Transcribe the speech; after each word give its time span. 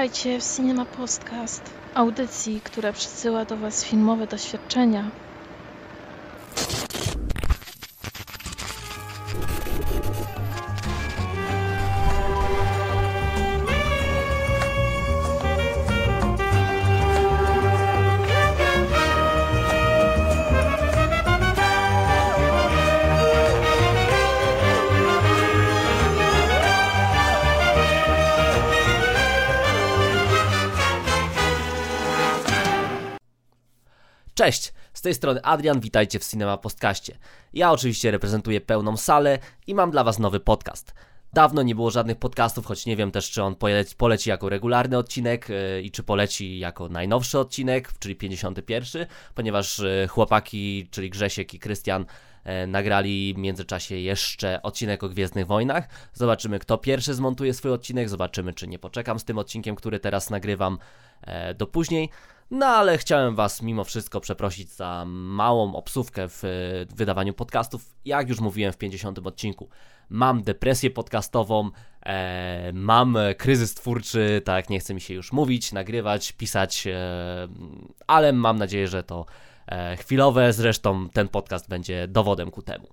Witajcie 0.00 0.40
w 0.40 0.56
Cinema 0.56 0.86
Podcast, 0.86 1.70
audycji, 1.94 2.60
która 2.60 2.92
przysyła 2.92 3.44
do 3.44 3.56
Was 3.56 3.84
filmowe 3.84 4.26
doświadczenia. 4.26 5.10
Cześć, 34.40 34.72
z 34.92 35.00
tej 35.00 35.14
strony 35.14 35.42
Adrian, 35.42 35.80
witajcie 35.80 36.18
w 36.18 36.26
Cinema 36.26 36.56
Postcaście. 36.56 37.18
Ja 37.52 37.72
oczywiście 37.72 38.10
reprezentuję 38.10 38.60
pełną 38.60 38.96
salę 38.96 39.38
i 39.66 39.74
mam 39.74 39.90
dla 39.90 40.04
Was 40.04 40.18
nowy 40.18 40.40
podcast. 40.40 40.94
Dawno 41.32 41.62
nie 41.62 41.74
było 41.74 41.90
żadnych 41.90 42.16
podcastów, 42.18 42.66
choć 42.66 42.86
nie 42.86 42.96
wiem 42.96 43.10
też, 43.10 43.30
czy 43.30 43.42
on 43.42 43.54
poleci, 43.54 43.96
poleci 43.96 44.30
jako 44.30 44.48
regularny 44.48 44.98
odcinek 44.98 45.48
yy, 45.48 45.82
i 45.82 45.90
czy 45.90 46.02
poleci 46.02 46.58
jako 46.58 46.88
najnowszy 46.88 47.38
odcinek, 47.38 47.92
czyli 47.98 48.16
51, 48.16 49.06
ponieważ 49.34 49.78
yy, 49.78 50.08
chłopaki, 50.08 50.88
czyli 50.90 51.10
Grzesiek 51.10 51.54
i 51.54 51.58
Krystian, 51.58 52.04
nagrali 52.66 53.34
w 53.34 53.38
międzyczasie 53.38 53.96
jeszcze 53.96 54.62
odcinek 54.62 55.02
o 55.02 55.08
Gwiezdnych 55.08 55.46
Wojnach. 55.46 55.88
Zobaczymy, 56.12 56.58
kto 56.58 56.78
pierwszy 56.78 57.14
zmontuje 57.14 57.54
swój 57.54 57.72
odcinek, 57.72 58.08
zobaczymy, 58.08 58.52
czy 58.52 58.68
nie 58.68 58.78
poczekam 58.78 59.18
z 59.18 59.24
tym 59.24 59.38
odcinkiem, 59.38 59.76
który 59.76 60.00
teraz 60.00 60.30
nagrywam 60.30 60.78
do 61.58 61.66
później. 61.66 62.10
No 62.50 62.66
ale 62.66 62.98
chciałem 62.98 63.34
Was 63.34 63.62
mimo 63.62 63.84
wszystko 63.84 64.20
przeprosić 64.20 64.70
za 64.70 65.04
małą 65.06 65.74
obsówkę 65.74 66.28
w 66.28 66.42
wydawaniu 66.94 67.34
podcastów. 67.34 67.94
Jak 68.04 68.28
już 68.28 68.40
mówiłem 68.40 68.72
w 68.72 68.78
50 68.78 69.18
odcinku, 69.18 69.68
mam 70.08 70.42
depresję 70.42 70.90
podcastową, 70.90 71.70
e, 72.02 72.72
mam 72.72 73.18
kryzys 73.38 73.74
twórczy, 73.74 74.42
tak 74.44 74.70
nie 74.70 74.80
chce 74.80 74.94
mi 74.94 75.00
się 75.00 75.14
już 75.14 75.32
mówić, 75.32 75.72
nagrywać, 75.72 76.32
pisać, 76.32 76.86
e, 76.86 76.94
ale 78.06 78.32
mam 78.32 78.58
nadzieję, 78.58 78.88
że 78.88 79.02
to 79.02 79.26
e, 79.26 79.49
chwilowe. 79.98 80.52
Zresztą 80.52 81.08
ten 81.08 81.28
podcast 81.28 81.68
będzie 81.68 82.08
dowodem 82.08 82.50
ku 82.50 82.62
temu. 82.62 82.88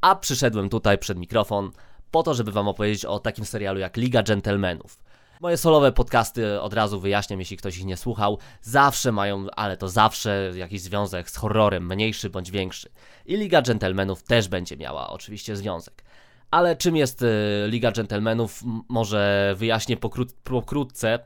A 0.00 0.16
przyszedłem 0.16 0.68
tutaj 0.68 0.98
przed 0.98 1.18
mikrofon 1.18 1.70
po 2.10 2.22
to, 2.22 2.34
żeby 2.34 2.52
Wam 2.52 2.68
opowiedzieć 2.68 3.04
o 3.04 3.18
takim 3.18 3.44
serialu 3.44 3.78
jak 3.78 3.96
Liga 3.96 4.22
Gentlemanów. 4.22 4.98
Moje 5.40 5.56
solowe 5.56 5.92
podcasty, 5.92 6.60
od 6.60 6.72
razu 6.72 7.00
wyjaśniam, 7.00 7.40
jeśli 7.40 7.56
ktoś 7.56 7.78
ich 7.78 7.84
nie 7.84 7.96
słuchał, 7.96 8.38
zawsze 8.62 9.12
mają, 9.12 9.46
ale 9.50 9.76
to 9.76 9.88
zawsze 9.88 10.52
jakiś 10.54 10.80
związek 10.80 11.30
z 11.30 11.36
horrorem, 11.36 11.86
mniejszy 11.86 12.30
bądź 12.30 12.50
większy. 12.50 12.90
I 13.26 13.36
Liga 13.36 13.62
Gentlemanów 13.62 14.22
też 14.22 14.48
będzie 14.48 14.76
miała 14.76 15.10
oczywiście 15.10 15.56
związek. 15.56 16.04
Ale 16.50 16.76
czym 16.76 16.96
jest 16.96 17.22
y, 17.22 17.26
Liga 17.68 17.92
Gentlemanów, 17.92 18.62
może 18.88 19.54
wyjaśnię 19.56 19.96
pokrót, 19.96 20.32
pokrótce. 20.32 21.18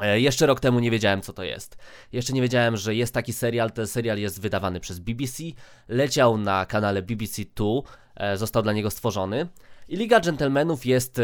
E, 0.00 0.20
jeszcze 0.20 0.46
rok 0.46 0.60
temu 0.60 0.80
nie 0.80 0.90
wiedziałem, 0.90 1.22
co 1.22 1.32
to 1.32 1.42
jest. 1.42 1.76
Jeszcze 2.12 2.32
nie 2.32 2.42
wiedziałem, 2.42 2.76
że 2.76 2.94
jest 2.94 3.14
taki 3.14 3.32
serial. 3.32 3.70
Ten 3.70 3.86
serial 3.86 4.18
jest 4.18 4.40
wydawany 4.40 4.80
przez 4.80 4.98
BBC. 4.98 5.42
Leciał 5.88 6.38
na 6.38 6.66
kanale 6.66 7.02
BBC 7.02 7.42
2. 7.54 7.66
E, 8.16 8.36
został 8.36 8.62
dla 8.62 8.72
niego 8.72 8.90
stworzony. 8.90 9.48
I 9.88 9.96
Liga 9.96 10.20
Gentlemanów 10.20 10.86
jest 10.86 11.18
e, 11.18 11.22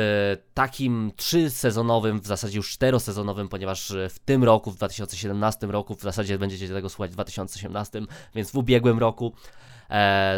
takim 0.55 1.12
trzysezonowym, 1.17 2.21
w 2.21 2.27
zasadzie 2.27 2.56
już 2.56 2.71
czterosezonowym, 2.71 3.49
ponieważ 3.49 3.93
w 4.11 4.19
tym 4.19 4.45
roku, 4.45 4.71
w 4.71 4.77
2017 4.77 5.66
roku, 5.66 5.95
w 5.95 6.03
zasadzie 6.03 6.39
będziecie 6.39 6.69
tego 6.69 6.89
słuchać 6.89 7.11
w 7.11 7.15
2018, 7.15 8.03
więc 8.34 8.50
w 8.50 8.56
ubiegłym 8.56 8.99
roku 8.99 9.33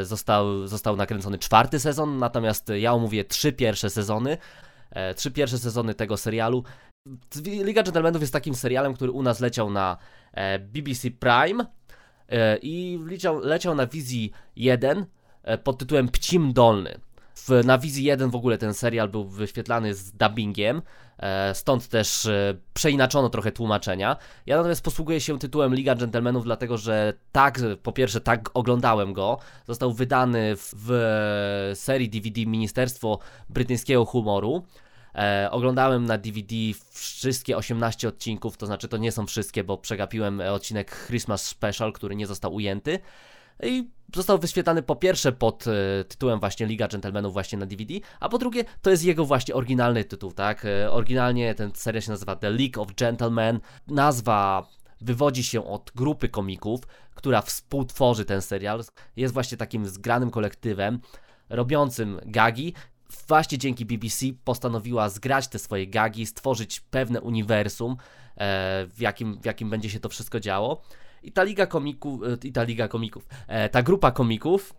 został, 0.02 0.66
został 0.66 0.96
nakręcony 0.96 1.38
czwarty 1.38 1.80
sezon, 1.80 2.18
natomiast 2.18 2.68
ja 2.68 2.92
omówię 2.92 3.24
trzy 3.24 3.52
pierwsze 3.52 3.90
sezony, 3.90 4.38
trzy 5.16 5.30
pierwsze 5.30 5.58
sezony 5.58 5.94
tego 5.94 6.16
serialu. 6.16 6.64
Liga 7.44 7.82
Gentlemanów 7.82 8.20
jest 8.20 8.32
takim 8.32 8.54
serialem, 8.54 8.94
który 8.94 9.12
u 9.12 9.22
nas 9.22 9.40
leciał 9.40 9.70
na 9.70 9.96
BBC 10.60 11.10
Prime 11.10 11.66
i 12.62 12.98
leciał, 13.06 13.38
leciał 13.38 13.74
na 13.74 13.86
wizji 13.86 14.32
1 14.56 15.06
pod 15.64 15.78
tytułem 15.78 16.08
Pcim 16.08 16.52
Dolny. 16.52 17.00
W, 17.34 17.64
na 17.64 17.78
Wizji 17.78 18.04
1 18.04 18.30
w 18.30 18.34
ogóle 18.34 18.58
ten 18.58 18.74
serial 18.74 19.08
był 19.08 19.24
wyświetlany 19.24 19.94
z 19.94 20.12
dubbingiem, 20.12 20.82
e, 21.18 21.54
stąd 21.54 21.88
też 21.88 22.26
e, 22.26 22.54
przeinaczono 22.74 23.28
trochę 23.28 23.52
tłumaczenia. 23.52 24.16
Ja 24.46 24.56
natomiast 24.56 24.84
posługuję 24.84 25.20
się 25.20 25.38
tytułem 25.38 25.74
Liga 25.74 25.94
Gentlemanów, 25.94 26.44
dlatego 26.44 26.78
że 26.78 27.12
tak, 27.32 27.60
po 27.82 27.92
pierwsze 27.92 28.20
tak 28.20 28.50
oglądałem 28.54 29.12
go, 29.12 29.38
został 29.66 29.92
wydany 29.92 30.56
w, 30.56 30.74
w 30.74 31.72
serii 31.74 32.10
DVD 32.10 32.46
Ministerstwo 32.46 33.18
Brytyjskiego 33.48 34.04
Humoru. 34.04 34.66
E, 35.14 35.48
oglądałem 35.50 36.04
na 36.04 36.18
DVD 36.18 36.54
wszystkie 36.90 37.56
18 37.56 38.08
odcinków, 38.08 38.56
to 38.56 38.66
znaczy 38.66 38.88
to 38.88 38.96
nie 38.96 39.12
są 39.12 39.26
wszystkie, 39.26 39.64
bo 39.64 39.78
przegapiłem 39.78 40.40
odcinek 40.40 41.06
Christmas 41.06 41.44
Special, 41.44 41.92
który 41.92 42.16
nie 42.16 42.26
został 42.26 42.54
ujęty. 42.54 42.98
I 43.62 43.90
został 44.14 44.38
wyświetlany 44.38 44.82
po 44.82 44.96
pierwsze 44.96 45.32
pod 45.32 45.64
e, 45.66 46.04
tytułem 46.04 46.40
właśnie 46.40 46.66
Liga 46.66 46.88
Gentlemanów 46.88 47.32
właśnie 47.32 47.58
na 47.58 47.66
DVD, 47.66 47.94
a 48.20 48.28
po 48.28 48.38
drugie 48.38 48.64
to 48.82 48.90
jest 48.90 49.04
jego 49.04 49.24
właśnie 49.24 49.54
oryginalny 49.54 50.04
tytuł, 50.04 50.32
tak? 50.32 50.64
E, 50.64 50.90
oryginalnie 50.90 51.54
ten 51.54 51.70
serial 51.74 52.02
się 52.02 52.10
nazywa 52.10 52.36
The 52.36 52.50
League 52.50 52.82
of 52.82 52.94
Gentlemen. 52.94 53.60
Nazwa 53.88 54.68
wywodzi 55.00 55.44
się 55.44 55.66
od 55.66 55.92
grupy 55.94 56.28
komików, 56.28 56.80
która 57.14 57.42
współtworzy 57.42 58.24
ten 58.24 58.42
serial. 58.42 58.84
Jest 59.16 59.34
właśnie 59.34 59.58
takim 59.58 59.86
zgranym 59.86 60.30
kolektywem 60.30 61.00
robiącym 61.48 62.20
gagi. 62.26 62.74
Właśnie 63.28 63.58
dzięki 63.58 63.86
BBC 63.86 64.26
postanowiła 64.44 65.08
zgrać 65.08 65.48
te 65.48 65.58
swoje 65.58 65.86
gagi, 65.86 66.26
stworzyć 66.26 66.80
pewne 66.80 67.20
uniwersum, 67.20 67.92
e, 67.92 67.96
w 68.86 69.00
jakim, 69.00 69.40
w 69.40 69.44
jakim 69.44 69.70
będzie 69.70 69.90
się 69.90 70.00
to 70.00 70.08
wszystko 70.08 70.40
działo. 70.40 70.82
I 71.22 71.32
ta 71.32 71.42
liga 71.42 71.66
komików, 71.66 72.22
e, 72.22 72.46
i 72.46 72.52
ta 72.52 72.62
liga 72.62 72.88
komików, 72.88 73.26
e, 73.46 73.68
ta 73.68 73.82
grupa 73.82 74.10
komików 74.10 74.74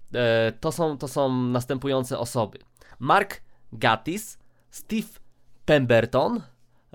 to, 0.60 0.72
są, 0.72 0.98
to 0.98 1.08
są 1.08 1.44
następujące 1.44 2.20
osoby. 2.20 2.60
Mark 3.00 3.42
Gattis, 3.74 4.38
Steve 4.72 5.08
Pemberton, 5.66 6.42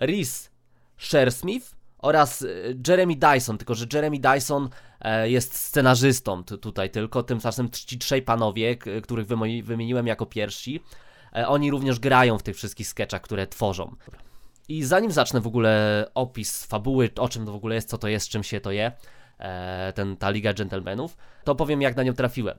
Rhys 0.00 0.50
Shersmith 0.96 1.76
oraz 1.98 2.46
Jeremy 2.88 3.16
Dyson, 3.16 3.58
tylko 3.58 3.74
że 3.74 3.86
Jeremy 3.92 4.18
Dyson 4.18 4.68
jest 5.24 5.54
scenarzystą 5.54 6.44
tutaj 6.44 6.90
tylko, 6.90 7.22
tymczasem 7.22 7.70
ci 7.70 7.98
trzej 7.98 8.22
panowie, 8.22 8.76
których 9.02 9.26
wymieniłem 9.62 10.06
jako 10.06 10.26
pierwsi, 10.26 10.80
oni 11.32 11.70
również 11.70 11.98
grają 11.98 12.38
w 12.38 12.42
tych 12.42 12.56
wszystkich 12.56 12.88
sketchach, 12.88 13.22
które 13.22 13.46
tworzą. 13.46 13.96
I 14.68 14.84
zanim 14.84 15.12
zacznę 15.12 15.40
w 15.40 15.46
ogóle 15.46 16.04
opis 16.14 16.66
fabuły, 16.66 17.10
o 17.18 17.28
czym 17.28 17.46
to 17.46 17.52
w 17.52 17.54
ogóle 17.54 17.74
jest, 17.74 17.88
co 17.88 17.98
to 17.98 18.08
jest, 18.08 18.28
czym 18.28 18.42
się 18.42 18.60
to 18.60 18.72
je, 18.72 18.92
E, 19.38 19.92
ten, 19.92 20.16
ta 20.16 20.30
Liga 20.30 20.52
Gentlemanów, 20.54 21.16
to 21.44 21.54
powiem 21.54 21.82
jak 21.82 21.96
na 21.96 22.02
nią 22.02 22.12
trafiłem. 22.12 22.58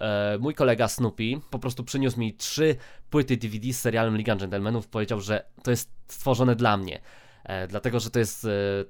E, 0.00 0.38
mój 0.40 0.54
kolega 0.54 0.88
Snoopy 0.88 1.40
po 1.50 1.58
prostu 1.58 1.84
przyniósł 1.84 2.20
mi 2.20 2.34
trzy 2.34 2.76
płyty 3.10 3.36
DVD 3.36 3.72
z 3.72 3.80
serialem 3.80 4.16
Liga 4.16 4.36
Gentlemanów, 4.36 4.88
powiedział, 4.88 5.20
że 5.20 5.44
to 5.62 5.70
jest 5.70 5.90
stworzone 6.08 6.56
dla 6.56 6.76
mnie. 6.76 7.00
E, 7.44 7.66
dlatego, 7.66 8.00
że 8.00 8.10
to 8.10 8.18
jest 8.18 8.46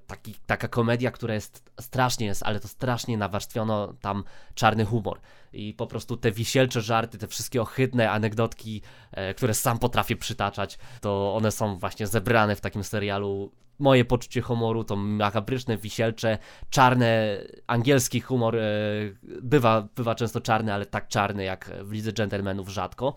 taki, 0.07 0.35
taka 0.47 0.69
komedia, 0.69 1.11
która 1.11 1.35
jest 1.35 1.71
strasznie, 1.81 2.27
jest, 2.27 2.43
ale 2.43 2.61
to 2.61 2.69
strasznie 2.69 3.19
nawarstwiono 3.19 3.95
tam 4.01 4.25
czarny 4.55 4.85
humor. 4.85 5.21
I 5.53 5.75
po 5.75 5.87
prostu 5.87 6.17
te 6.17 6.33
wisielcze 6.33 6.81
żarty, 6.81 7.19
te 7.19 7.27
wszystkie 7.27 7.63
ohydne 7.63 8.11
anegdotki, 8.11 8.83
które 9.37 9.55
sam 9.55 9.79
potrafię 9.79 10.17
przytaczać, 10.17 10.79
to 11.01 11.35
one 11.37 11.53
są 11.53 11.79
właśnie 11.79 12.07
zebrane 12.07 12.57
w 12.57 12.61
takim 12.61 12.85
serialu 12.85 13.53
moje 13.81 14.05
poczucie 14.05 14.41
humoru 14.41 14.85
to 14.85 14.97
makabryczne, 14.97 15.77
wisielcze, 15.77 16.39
czarne, 16.71 17.39
angielski 17.67 18.21
humor 18.21 18.57
e, 18.57 18.61
bywa, 19.43 19.89
bywa 19.97 20.15
często 20.15 20.41
czarny, 20.41 20.75
ale 20.75 20.87
tak 20.87 21.09
czarny 21.09 21.45
jak 21.45 21.71
w 21.83 21.93
Lidze 21.93 22.13
Gentlemanów 22.13 22.69
rzadko. 22.69 23.15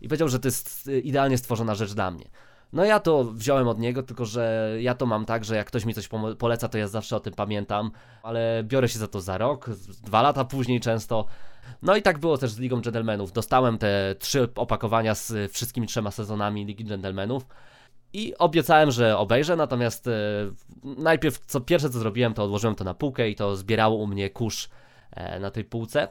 I 0.00 0.08
powiedział, 0.08 0.28
że 0.28 0.38
to 0.38 0.48
jest 0.48 0.90
idealnie 1.02 1.38
stworzona 1.38 1.74
rzecz 1.74 1.94
dla 1.94 2.10
mnie. 2.10 2.24
No 2.72 2.84
ja 2.84 3.00
to 3.00 3.24
wziąłem 3.24 3.68
od 3.68 3.78
niego, 3.78 4.02
tylko 4.02 4.24
że 4.24 4.70
ja 4.80 4.94
to 4.94 5.06
mam 5.06 5.24
tak, 5.24 5.44
że 5.44 5.56
jak 5.56 5.66
ktoś 5.66 5.84
mi 5.84 5.94
coś 5.94 6.08
poleca, 6.38 6.68
to 6.68 6.78
ja 6.78 6.88
zawsze 6.88 7.16
o 7.16 7.20
tym 7.20 7.34
pamiętam, 7.34 7.90
ale 8.22 8.64
biorę 8.64 8.88
się 8.88 8.98
za 8.98 9.08
to 9.08 9.20
za 9.20 9.38
rok, 9.38 9.70
dwa 10.04 10.22
lata 10.22 10.44
później 10.44 10.80
często. 10.80 11.26
No 11.82 11.96
i 11.96 12.02
tak 12.02 12.18
było 12.18 12.38
też 12.38 12.50
z 12.50 12.58
Ligą 12.58 12.80
Gentlemanów. 12.80 13.32
Dostałem 13.32 13.78
te 13.78 14.14
trzy 14.18 14.48
opakowania 14.54 15.14
z 15.14 15.52
wszystkimi 15.52 15.86
trzema 15.86 16.10
sezonami 16.10 16.64
Ligi 16.64 16.84
Gentlemanów. 16.84 17.46
I 18.12 18.34
obiecałem, 18.38 18.90
że 18.90 19.18
obejrzę, 19.18 19.56
natomiast 19.56 20.06
e, 20.06 20.12
najpierw 20.84 21.38
co 21.38 21.60
pierwsze 21.60 21.90
co 21.90 21.98
zrobiłem, 21.98 22.34
to 22.34 22.44
odłożyłem 22.44 22.76
to 22.76 22.84
na 22.84 22.94
półkę 22.94 23.30
i 23.30 23.34
to 23.34 23.56
zbierało 23.56 23.96
u 23.96 24.06
mnie 24.06 24.30
kurz 24.30 24.68
e, 25.10 25.40
na 25.40 25.50
tej 25.50 25.64
półce. 25.64 26.08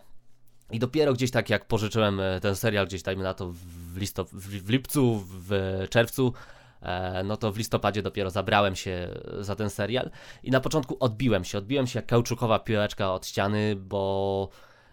I 0.72 0.80
dopiero 0.80 1.14
gdzieś 1.14 1.32
tak 1.32 1.50
jak 1.50 1.66
pożyczyłem 1.66 2.20
e, 2.20 2.40
ten 2.40 2.56
serial, 2.56 2.88
gdzieś 2.88 3.02
dajmy 3.04 3.24
na 3.24 3.34
to 3.34 3.54
w, 3.94 3.98
listop, 3.98 4.30
w, 4.30 4.70
lipcu, 4.70 5.24
w 5.28 5.52
czerwcu, 5.90 6.34
e, 6.82 7.24
no 7.24 7.38
to 7.38 7.52
w 7.52 7.58
listopadzie 7.58 8.02
dopiero 8.02 8.30
zabrałem 8.30 8.76
się 8.76 9.10
za 9.40 9.56
ten 9.56 9.70
serial 9.70 10.12
i 10.44 10.52
na 10.52 10.60
początku 10.60 10.98
odbiłem 11.00 11.44
się, 11.44 11.58
odbiłem 11.58 11.88
się 11.88 12.00
jak 12.00 12.06
kauczukowa 12.06 12.60
piłeczka 12.60 13.14
od 13.14 13.28
ściany, 13.28 13.76
bo 13.76 14.50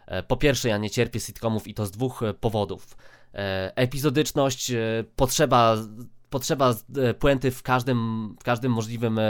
e, 0.07 0.23
po 0.23 0.37
pierwsze 0.37 0.69
ja 0.69 0.79
nie 0.79 0.91
cierpię 0.91 1.21
sitcomów 1.21 1.69
i 1.69 1.75
to 1.75 1.87
z 1.87 1.91
dwóch 1.91 2.23
e, 2.23 2.35
powodów. 2.35 2.97
Epizodyczność, 3.75 4.73
potrzeba 5.17 5.77
potrzeba 6.31 6.75
puenty 7.19 7.51
w 7.51 7.63
każdym, 7.63 8.29
w 8.41 8.45
każdym 8.45 8.73
możliwym 8.73 9.21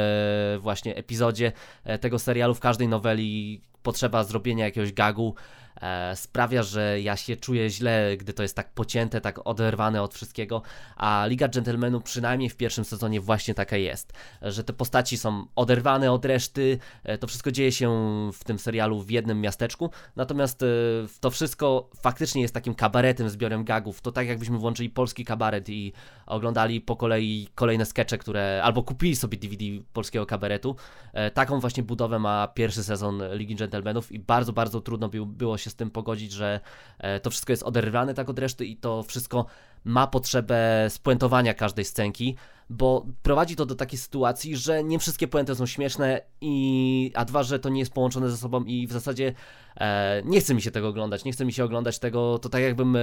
właśnie 0.59 0.97
epizodzie 0.97 1.53
tego 2.01 2.19
serialu, 2.19 2.55
w 2.55 2.61
każdej 2.61 2.89
noweli, 2.89 3.61
potrzeba 3.87 4.25
zrobienia 4.25 4.65
jakiegoś 4.65 4.93
gagu, 4.93 5.35
e, 5.81 6.17
sprawia, 6.17 6.63
że 6.63 7.01
ja 7.01 7.17
się 7.17 7.37
czuję 7.37 7.71
źle, 7.71 8.17
gdy 8.17 8.33
to 8.33 8.43
jest 8.43 8.57
tak 8.57 8.73
pocięte, 8.73 9.21
tak 9.21 9.41
oderwane 9.45 10.03
od 10.03 10.15
wszystkiego, 10.15 10.63
a 10.97 11.27
Liga 11.27 11.49
Gentlemanów 11.49 12.03
przynajmniej 12.03 12.51
w 12.51 12.57
pierwszym 12.57 12.85
sezonie 12.85 13.21
właśnie 13.21 13.55
taka 13.55 13.77
jest, 13.77 14.13
że 14.43 14.65
te 14.65 14.73
postaci 14.73 15.19
są 15.19 15.47
oderwane 15.57 16.13
od 16.13 16.25
reszty, 16.25 16.79
e, 17.05 17.19
to 17.19 17.27
wszystko 17.27 17.51
dzieje 17.51 17.73
się 17.73 17.89
w 18.33 18.45
tym 18.45 18.59
serialu 18.59 19.03
w 19.03 19.11
jednym 19.11 19.41
miasteczku, 19.41 19.91
natomiast 20.17 20.63
e, 20.63 20.67
to 21.21 21.31
wszystko 21.31 21.91
faktycznie 22.01 22.43
jest 22.43 22.55
takim 22.55 22.75
kabaretem, 22.75 23.31
zbiorem 23.31 23.65
gagów, 23.65 24.01
to 24.01 24.13
tak 24.13 24.27
jakbyśmy 24.29 24.59
włączyli 24.59 24.91
polski 24.91 25.25
kabaret 25.25 25.69
i 25.69 25.93
oglądali 26.27 26.81
po 26.81 26.97
kolei 26.97 27.49
kolejne 27.55 27.87
skecze, 27.87 28.19
które, 28.19 28.61
albo 28.65 28.83
kupili 28.83 29.17
sobie 29.17 29.39
DVD 29.39 29.65
polskiego 29.93 30.27
kabaretu, 30.27 30.77
e, 31.13 31.31
taką 31.31 31.61
właśnie 31.61 31.83
budowę 31.83 32.19
ma 32.19 32.49
pierwszy 32.49 32.85
sezon 32.85 33.23
Ligi 33.33 33.55
Gentlemanów 33.55 33.76
i 34.11 34.19
bardzo, 34.19 34.53
bardzo 34.53 34.81
trudno 34.81 35.11
było 35.27 35.59
się 35.59 35.71
z 35.71 35.75
tym 35.75 35.91
pogodzić, 35.91 36.33
że 36.33 36.61
e, 36.99 37.21
to 37.21 37.31
wszystko 37.31 37.53
jest 37.53 37.63
oderwane 37.63 38.15
tak 38.15 38.29
od 38.29 38.39
reszty 38.39 38.67
i 38.67 38.77
to 38.77 39.03
wszystko 39.03 39.47
ma 39.87 40.07
potrzebę 40.07 40.87
spuentowania 40.89 41.55
każdej 41.55 41.85
scenki, 41.85 42.37
bo 42.71 43.07
prowadzi 43.23 43.57
to 43.57 43.67
do 43.67 43.75
takiej 43.75 43.99
sytuacji, 43.99 44.57
że 44.57 44.85
nie 44.85 44.99
wszystkie 44.99 45.29
puenty 45.29 45.55
są 45.55 45.67
śmieszne 45.67 46.21
i 46.41 47.13
a 47.15 47.25
dwa, 47.25 47.43
że 47.43 47.59
to 47.59 47.69
nie 47.69 47.81
jest 47.81 47.93
połączone 47.93 48.31
ze 48.31 48.37
sobą 48.37 48.65
i 48.65 48.87
w 48.87 48.93
zasadzie 48.93 49.35
e, 49.77 50.23
nie 50.25 50.41
chce 50.41 50.55
mi 50.55 50.63
się 50.63 50.71
tego 50.71 50.89
oglądać, 50.89 51.25
nie 51.25 51.33
chce 51.33 51.45
mi 51.45 51.53
się 51.53 51.65
oglądać 51.65 51.99
tego, 51.99 52.39
to 52.39 52.49
tak 52.49 52.63
jakbym 52.63 52.97
e, 52.97 53.01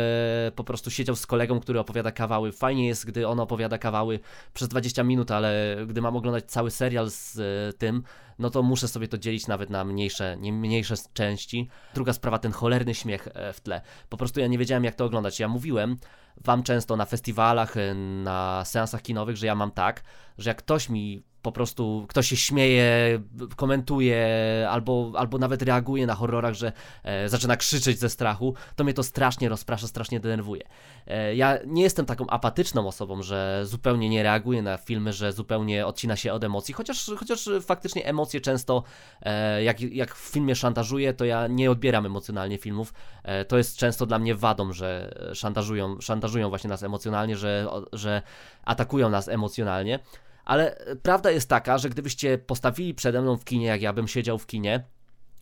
po 0.56 0.64
prostu 0.64 0.92
siedział 0.92 1.16
z 1.16 1.26
kolegą, 1.26 1.60
który 1.60 1.80
opowiada 1.80 2.12
kawały. 2.12 2.52
Fajnie 2.52 2.88
jest, 2.88 3.06
gdy 3.06 3.28
on 3.28 3.40
opowiada 3.40 3.78
kawały 3.78 4.20
przez 4.54 4.68
20 4.68 5.04
minut, 5.04 5.32
ale 5.32 5.78
gdy 5.88 6.02
mam 6.02 6.16
oglądać 6.16 6.46
cały 6.46 6.72
serial 6.72 7.10
z 7.12 7.40
e, 7.40 7.74
tym, 7.74 8.04
no 8.40 8.50
to 8.50 8.64
muszę 8.64 8.88
sobie 8.88 9.08
to 9.08 9.18
dzielić 9.18 9.48
nawet 9.48 9.70
na 9.70 9.84
mniejsze, 9.84 10.38
nie, 10.40 10.54
mniejsze 10.54 10.96
części. 11.14 11.70
Druga 11.94 12.14
sprawa, 12.14 12.40
ten 12.40 12.52
cholerny 12.52 12.94
śmiech 12.94 13.28
e, 13.34 13.54
w 13.54 13.62
tle. 13.62 13.82
Po 14.10 14.18
prostu 14.18 14.40
ja 14.40 14.48
nie 14.48 14.58
wiedziałem 14.58 14.84
jak 14.84 14.96
to 14.96 15.06
oglądać. 15.06 15.40
Ja 15.40 15.48
mówiłem, 15.48 15.98
wam 16.42 16.64
często 16.64 16.96
na 16.96 17.06
festiwalach, 17.06 17.78
y, 17.78 17.96
na 18.24 18.66
seansach 18.66 19.02
kinowych, 19.02 19.38
że 19.38 19.48
ja 19.48 19.56
mam 19.56 19.72
tak, 19.72 20.04
że 20.38 20.50
jak 20.50 20.58
ktoś 20.58 20.90
mi 20.90 21.24
po 21.44 21.52
prostu 21.52 22.06
ktoś 22.10 22.28
się 22.28 22.36
śmieje, 22.36 23.20
komentuje 23.56 24.28
albo, 24.70 25.12
albo 25.16 25.38
nawet 25.38 25.62
reaguje 25.62 26.08
na 26.08 26.16
horrorach, 26.16 26.54
że 26.54 26.72
e, 27.04 27.30
zaczyna 27.30 27.58
krzyczeć 27.58 28.00
ze 28.00 28.10
strachu, 28.10 28.54
to 28.76 28.84
mnie 28.84 28.94
to 28.94 29.04
strasznie 29.04 29.50
rozprasza, 29.50 29.88
strasznie 29.88 30.20
denerwuje. 30.20 30.64
E, 31.08 31.36
ja 31.36 31.58
nie 31.66 31.84
jestem 31.84 32.06
taką 32.06 32.28
apatyczną 32.28 32.88
osobą, 32.88 33.24
że 33.24 33.62
zupełnie 33.66 34.10
nie 34.10 34.24
reaguję 34.24 34.62
na 34.62 34.78
filmy, 34.78 35.14
że 35.14 35.34
zupełnie 35.34 35.86
odcina 35.86 36.16
się 36.16 36.34
od 36.34 36.44
emocji, 36.44 36.74
chociaż, 36.74 37.12
chociaż 37.18 37.50
faktycznie 37.62 38.06
emocje 38.06 38.42
często, 38.42 38.84
e, 39.22 39.64
jak, 39.64 39.82
jak 39.82 40.16
w 40.16 40.32
filmie 40.32 40.56
szantażuję, 40.56 41.14
to 41.14 41.26
ja 41.26 41.48
nie 41.48 41.72
odbieram 41.72 42.06
emocjonalnie 42.06 42.58
filmów. 42.58 42.94
E, 43.24 43.46
to 43.46 43.58
jest 43.58 43.78
często 43.78 44.06
dla 44.06 44.20
mnie 44.20 44.36
wadą, 44.36 44.74
że 44.74 45.16
szantażują, 45.34 46.02
szantażują 46.02 46.50
właśnie 46.50 46.70
nas 46.70 46.84
emocjonalnie, 46.84 47.38
że, 47.38 47.68
że 47.94 48.22
atakują 48.66 49.10
nas 49.10 49.28
emocjonalnie. 49.28 50.00
Ale 50.46 50.86
prawda 51.04 51.32
jest 51.32 51.50
taka, 51.50 51.78
że 51.78 51.90
gdybyście 51.90 52.38
postawili 52.38 52.94
przede 52.94 53.22
mną 53.22 53.38
w 53.38 53.46
kinie, 53.46 53.66
jak 53.66 53.82
ja 53.82 53.94
bym 53.94 54.08
siedział 54.08 54.38
w 54.38 54.46
kinie, 54.46 54.84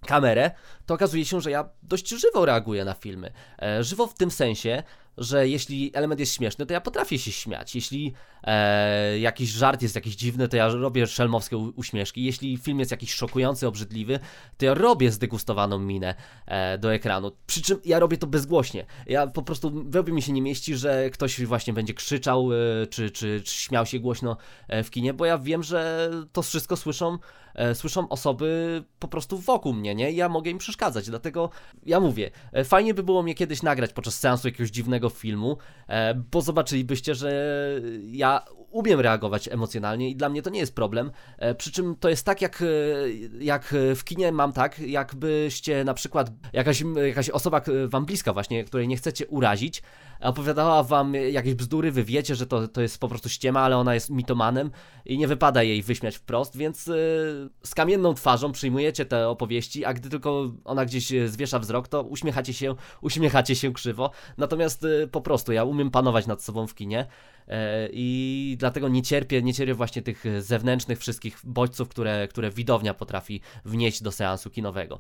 kamerę, 0.05 0.51
to 0.85 0.93
okazuje 0.93 1.25
się, 1.25 1.41
że 1.41 1.51
ja 1.51 1.69
dość 1.83 2.09
żywo 2.09 2.45
reaguję 2.45 2.85
na 2.85 2.93
filmy. 2.93 3.31
E, 3.61 3.83
żywo 3.83 4.07
w 4.07 4.13
tym 4.13 4.31
sensie, 4.31 4.83
że 5.17 5.47
jeśli 5.47 5.91
element 5.93 6.19
jest 6.19 6.35
śmieszny, 6.35 6.65
to 6.65 6.73
ja 6.73 6.81
potrafię 6.81 7.19
się 7.19 7.31
śmiać. 7.31 7.75
Jeśli 7.75 8.13
e, 8.43 9.19
jakiś 9.19 9.49
żart 9.49 9.81
jest 9.81 9.95
jakiś 9.95 10.15
dziwny, 10.15 10.47
to 10.47 10.57
ja 10.57 10.67
robię 10.67 11.07
szelmowskie 11.07 11.57
uśmieszki. 11.57 12.23
Jeśli 12.23 12.57
film 12.57 12.79
jest 12.79 12.91
jakiś 12.91 13.13
szokujący, 13.13 13.67
obrzydliwy, 13.67 14.19
to 14.57 14.65
ja 14.65 14.73
robię 14.73 15.11
zdegustowaną 15.11 15.79
minę 15.79 16.15
e, 16.45 16.77
do 16.77 16.93
ekranu. 16.93 17.31
Przy 17.47 17.61
czym 17.61 17.79
ja 17.85 17.99
robię 17.99 18.17
to 18.17 18.27
bezgłośnie. 18.27 18.85
Ja 19.07 19.27
po 19.27 19.41
prostu 19.41 19.71
w 19.71 20.11
mi 20.11 20.21
się 20.21 20.31
nie 20.31 20.41
mieści, 20.41 20.75
że 20.75 21.09
ktoś 21.09 21.45
właśnie 21.45 21.73
będzie 21.73 21.93
krzyczał, 21.93 22.49
e, 22.53 22.87
czy, 22.87 23.09
czy, 23.09 23.41
czy 23.45 23.55
śmiał 23.55 23.85
się 23.85 23.99
głośno 23.99 24.37
e, 24.67 24.83
w 24.83 24.89
kinie, 24.89 25.13
bo 25.13 25.25
ja 25.25 25.37
wiem, 25.37 25.63
że 25.63 26.09
to 26.31 26.41
wszystko 26.41 26.77
słyszą 26.77 27.17
słyszą 27.73 28.09
osoby 28.09 28.83
po 28.99 29.07
prostu 29.07 29.37
wokół 29.37 29.73
mnie, 29.73 29.95
nie? 29.95 30.11
Ja 30.11 30.29
mogę 30.29 30.51
im 30.51 30.57
przeszkadzać, 30.57 31.09
dlatego 31.09 31.49
ja 31.85 31.99
mówię, 31.99 32.31
e, 32.51 32.63
fajnie 32.63 32.93
by 32.93 33.03
było 33.03 33.23
mnie 33.23 33.35
kiedyś 33.35 33.63
nagrać 33.63 33.93
podczas 33.93 34.19
seansu 34.19 34.47
jakiegoś 34.47 34.69
dziwnego 34.69 35.09
filmu, 35.09 35.57
e, 35.87 36.15
bo 36.15 36.41
zobaczylibyście, 36.41 37.15
że 37.15 37.31
ja 38.05 38.45
umiem 38.71 38.99
reagować 38.99 39.47
emocjonalnie 39.47 40.09
i 40.09 40.15
dla 40.15 40.29
mnie 40.29 40.41
to 40.41 40.49
nie 40.49 40.59
jest 40.59 40.75
problem. 40.75 41.11
E, 41.37 41.55
przy 41.55 41.71
czym 41.71 41.95
to 41.95 42.09
jest 42.09 42.25
tak, 42.25 42.41
jak, 42.41 42.63
jak 43.39 43.75
w 43.95 44.03
kinie 44.03 44.31
mam 44.31 44.53
tak, 44.53 44.79
jakbyście 44.79 45.83
na 45.83 45.93
przykład 45.93 46.31
jakaś, 46.53 46.83
jakaś 47.07 47.29
osoba 47.29 47.61
wam 47.87 48.05
bliska 48.05 48.33
właśnie, 48.33 48.63
której 48.63 48.87
nie 48.87 48.97
chcecie 48.97 49.27
urazić, 49.27 49.83
opowiadała 50.21 50.83
wam 50.83 51.13
jakieś 51.13 51.53
bzdury, 51.53 51.91
wy 51.91 52.03
wiecie, 52.03 52.35
że 52.35 52.47
to, 52.47 52.67
to 52.67 52.81
jest 52.81 52.99
po 52.99 53.07
prostu 53.07 53.29
ściema, 53.29 53.59
ale 53.59 53.77
ona 53.77 53.93
jest 53.93 54.09
mitomanem 54.09 54.71
i 55.05 55.17
nie 55.17 55.27
wypada 55.27 55.63
jej 55.63 55.83
wyśmiać 55.83 56.15
wprost, 56.15 56.57
więc 56.57 56.83
z 57.63 57.75
kamienną 57.75 58.13
twarzą 58.13 58.51
przyjmujecie 58.51 59.05
te 59.05 59.29
opowieści, 59.29 59.85
a 59.85 59.93
gdy 59.93 60.09
tylko 60.09 60.51
ona 60.65 60.85
gdzieś 60.85 61.11
zwiesza 61.25 61.59
wzrok, 61.59 61.87
to 61.87 62.03
uśmiechacie 62.03 62.53
się, 62.53 62.75
uśmiechacie 63.01 63.55
się 63.55 63.73
krzywo. 63.73 64.11
Natomiast 64.37 64.85
po 65.11 65.21
prostu 65.21 65.51
ja 65.51 65.63
umiem 65.63 65.91
panować 65.91 66.27
nad 66.27 66.43
sobą 66.43 66.67
w 66.67 66.75
kinie 66.75 66.99
e, 66.99 67.07
i 67.91 68.55
dlatego 68.59 68.89
nie 68.89 69.01
cierpię, 69.01 69.41
nie 69.41 69.53
cierpię 69.53 69.73
właśnie 69.73 70.01
tych 70.01 70.23
zewnętrznych 70.39 70.99
wszystkich 70.99 71.39
bodźców, 71.43 71.89
które, 71.89 72.27
które 72.27 72.51
widownia 72.51 72.93
potrafi 72.93 73.41
wnieść 73.65 74.03
do 74.03 74.11
seansu 74.11 74.49
kinowego. 74.49 74.99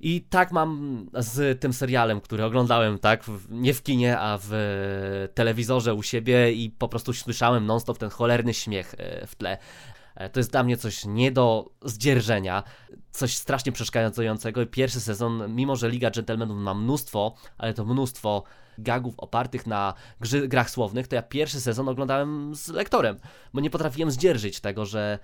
I 0.00 0.20
tak 0.20 0.52
mam 0.52 1.06
z 1.14 1.60
tym 1.60 1.72
serialem, 1.72 2.20
który 2.20 2.44
oglądałem, 2.44 2.98
tak, 2.98 3.24
nie 3.50 3.74
w 3.74 3.82
kinie, 3.82 4.18
a 4.18 4.38
w 4.42 5.28
telewizorze 5.34 5.94
u 5.94 6.02
siebie 6.02 6.52
i 6.52 6.70
po 6.70 6.88
prostu 6.88 7.12
słyszałem 7.12 7.66
non-stop 7.66 7.98
ten 7.98 8.10
cholerny 8.10 8.54
śmiech 8.54 8.94
e, 8.98 9.26
w 9.26 9.34
tle. 9.34 9.58
E, 10.16 10.30
to 10.30 10.40
jest 10.40 10.50
dla 10.50 10.62
mnie 10.62 10.76
coś 10.76 11.04
nie 11.04 11.32
do 11.32 11.70
zdzierżenia, 11.84 12.62
coś 13.10 13.36
strasznie 13.36 13.72
przeszkadzającego. 13.72 14.66
Pierwszy 14.66 15.00
sezon, 15.00 15.54
mimo 15.54 15.76
że 15.76 15.90
Liga 15.90 16.10
Gentlemanów 16.10 16.58
ma 16.58 16.74
mnóstwo, 16.74 17.34
ale 17.58 17.74
to 17.74 17.84
mnóstwo 17.84 18.42
gagów 18.78 19.14
opartych 19.18 19.66
na 19.66 19.94
grach 20.48 20.70
słownych, 20.70 21.08
to 21.08 21.14
ja 21.16 21.22
pierwszy 21.22 21.60
sezon 21.60 21.88
oglądałem 21.88 22.54
z 22.54 22.68
lektorem, 22.68 23.16
bo 23.54 23.60
nie 23.60 23.70
potrafiłem 23.70 24.10
zdzierżyć 24.10 24.60
tego, 24.60 24.86
że 24.86 25.18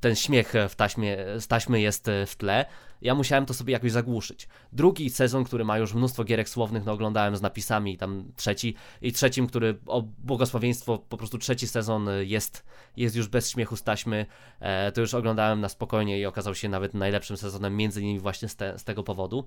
ten 0.00 0.16
śmiech 0.16 0.52
w 0.68 0.74
taśmie, 0.74 1.16
z 1.38 1.46
taśmy 1.46 1.80
jest 1.80 2.10
w 2.26 2.36
tle. 2.36 2.66
Ja 3.02 3.14
musiałem 3.14 3.46
to 3.46 3.54
sobie 3.54 3.72
jakoś 3.72 3.92
zagłuszyć. 3.92 4.48
Drugi 4.72 5.10
sezon, 5.10 5.44
który 5.44 5.64
ma 5.64 5.78
już 5.78 5.94
mnóstwo 5.94 6.24
gierek 6.24 6.48
słownych, 6.48 6.84
no 6.84 6.92
oglądałem 6.92 7.36
z 7.36 7.42
napisami, 7.42 7.98
tam 7.98 8.32
trzeci 8.36 8.74
i 9.02 9.12
trzecim, 9.12 9.46
który 9.46 9.78
o 9.86 10.02
błogosławieństwo, 10.02 10.98
po 10.98 11.16
prostu 11.16 11.38
trzeci 11.38 11.68
sezon 11.68 12.08
jest, 12.20 12.64
jest 12.96 13.16
już 13.16 13.28
bez 13.28 13.50
śmiechu 13.50 13.76
z 13.76 13.82
taśmy, 13.82 14.26
e, 14.60 14.92
to 14.92 15.00
już 15.00 15.14
oglądałem 15.14 15.60
na 15.60 15.68
spokojnie 15.68 16.20
i 16.20 16.26
okazał 16.26 16.54
się 16.54 16.68
nawet 16.68 16.94
najlepszym 16.94 17.36
sezonem, 17.36 17.76
między 17.76 18.02
innymi 18.02 18.20
właśnie 18.20 18.48
z, 18.48 18.56
te, 18.56 18.78
z 18.78 18.84
tego 18.84 19.02
powodu. 19.02 19.46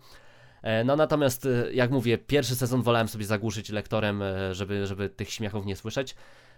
E, 0.62 0.84
no 0.84 0.96
natomiast, 0.96 1.46
e, 1.46 1.74
jak 1.74 1.92
mówię, 1.92 2.18
pierwszy 2.18 2.56
sezon 2.56 2.82
wolałem 2.82 3.08
sobie 3.08 3.26
zagłuszyć 3.26 3.70
lektorem, 3.70 4.22
e, 4.22 4.56
żeby, 4.56 4.88
żeby 4.88 5.10
tych 5.10 5.30
śmiechów 5.30 5.66
nie 5.66 5.76
słyszeć. 5.76 6.16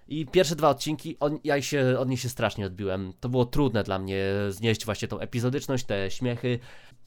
I 0.08 0.25
pierwsze 0.25 0.55
dwa 0.55 0.70
odcinki, 0.70 1.17
on, 1.20 1.39
ja 1.43 1.62
się, 1.62 1.96
od 2.00 2.10
nich 2.10 2.20
się 2.20 2.29
strasznie 2.29 2.65
odbiłem. 2.65 3.13
To 3.20 3.29
było 3.29 3.46
trudne 3.46 3.84
dla 3.84 4.00
mnie 4.00 4.25
znieść 4.50 4.86
właśnie 4.86 5.08
tą 5.08 5.20
epizodyczność, 5.20 5.86
te 5.86 6.12
śmiechy. 6.12 6.60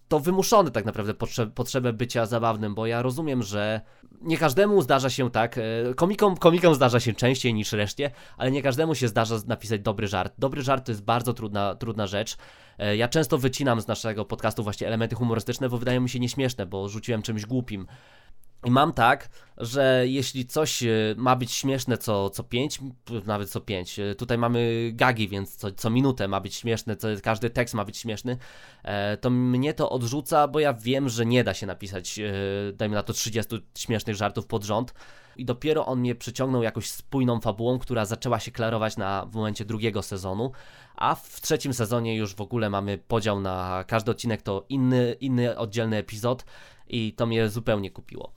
To 0.08 0.20
wymuszone 0.20 0.70
tak 0.70 0.84
naprawdę 0.84 1.14
potrze 1.14 1.46
potrzebę 1.46 1.92
bycia 1.92 2.26
zabawnym, 2.26 2.74
bo 2.74 2.86
ja 2.86 3.02
rozumiem, 3.02 3.42
że 3.42 3.80
nie 4.20 4.38
każdemu 4.38 4.82
zdarza 4.82 5.10
się 5.10 5.30
tak, 5.30 5.60
komikom, 5.96 6.36
komikom 6.36 6.74
zdarza 6.74 7.00
się 7.00 7.12
częściej 7.12 7.54
niż 7.54 7.72
reszcie, 7.72 8.10
ale 8.36 8.50
nie 8.50 8.62
każdemu 8.62 8.94
się 8.94 9.08
zdarza 9.08 9.36
napisać 9.46 9.80
dobry 9.80 10.06
żart. 10.06 10.34
Dobry 10.38 10.62
żart 10.62 10.86
to 10.86 10.92
jest 10.92 11.04
bardzo 11.04 11.32
trudna, 11.32 11.74
trudna 11.74 12.06
rzecz. 12.06 12.36
E, 12.78 12.96
ja 12.96 13.08
często 13.08 13.38
wycinam 13.38 13.80
z 13.80 13.86
naszego 13.86 14.24
podcastu 14.24 14.62
właśnie 14.62 14.86
elementy 14.86 15.16
humorystyczne, 15.16 15.68
bo 15.68 15.78
wydają 15.78 16.00
mi 16.00 16.08
się 16.08 16.20
nieśmieszne, 16.20 16.66
bo 16.66 16.88
rzuciłem 16.88 17.22
czymś 17.22 17.46
głupim. 17.46 17.86
I 18.64 18.70
mam 18.70 18.92
tak, 18.92 19.28
że 19.56 20.04
jeśli 20.06 20.46
coś 20.46 20.82
e, 20.82 20.88
ma 21.16 21.36
być 21.36 21.52
śmieszne 21.52 21.98
co, 21.98 22.30
co 22.30 22.44
5, 22.44 22.80
nawet 23.26 23.50
co 23.50 23.60
5, 23.60 23.98
e, 23.98 24.14
tutaj 24.14 24.38
mamy 24.38 24.90
gagi, 24.94 25.28
więc 25.28 25.56
co, 25.56 25.72
co 25.72 25.90
minutę 25.90 26.28
ma 26.28 26.40
być 26.40 26.54
śmieszne, 26.54 26.96
co, 26.96 27.08
każdy 27.22 27.50
tekst 27.50 27.74
ma 27.74 27.84
być 27.84 27.98
śmieszny, 27.98 28.36
e, 28.82 29.16
to 29.16 29.30
mnie 29.30 29.74
to 29.74 29.90
odrzuca, 29.90 30.48
bo 30.48 30.60
ja 30.60 30.72
wiem, 30.72 31.08
że 31.08 31.26
nie 31.26 31.44
da 31.44 31.54
się 31.54 31.66
napisać, 31.66 32.20
dajmy 32.74 32.94
na 32.94 33.02
to 33.02 33.12
30 33.12 33.56
śmiesznych 33.78 34.16
żartów 34.16 34.46
pod 34.46 34.64
rząd. 34.64 34.94
I 35.36 35.44
dopiero 35.44 35.86
on 35.86 36.00
mnie 36.00 36.14
przyciągnął 36.14 36.62
jakąś 36.62 36.90
spójną 36.90 37.40
fabułą, 37.40 37.78
która 37.78 38.04
zaczęła 38.04 38.40
się 38.40 38.50
klarować 38.50 38.96
na, 38.96 39.26
w 39.26 39.34
momencie 39.34 39.64
drugiego 39.64 40.02
sezonu, 40.02 40.52
a 40.96 41.14
w 41.14 41.40
trzecim 41.40 41.74
sezonie 41.74 42.16
już 42.16 42.34
w 42.34 42.40
ogóle 42.40 42.70
mamy 42.70 42.98
podział 42.98 43.40
na 43.40 43.84
każdy 43.86 44.10
odcinek 44.10 44.42
to 44.42 44.64
inny, 44.68 45.16
inny 45.20 45.58
oddzielny 45.58 45.96
epizod 45.96 46.44
i 46.88 47.12
to 47.12 47.26
mnie 47.26 47.48
zupełnie 47.48 47.90
kupiło 47.90 48.32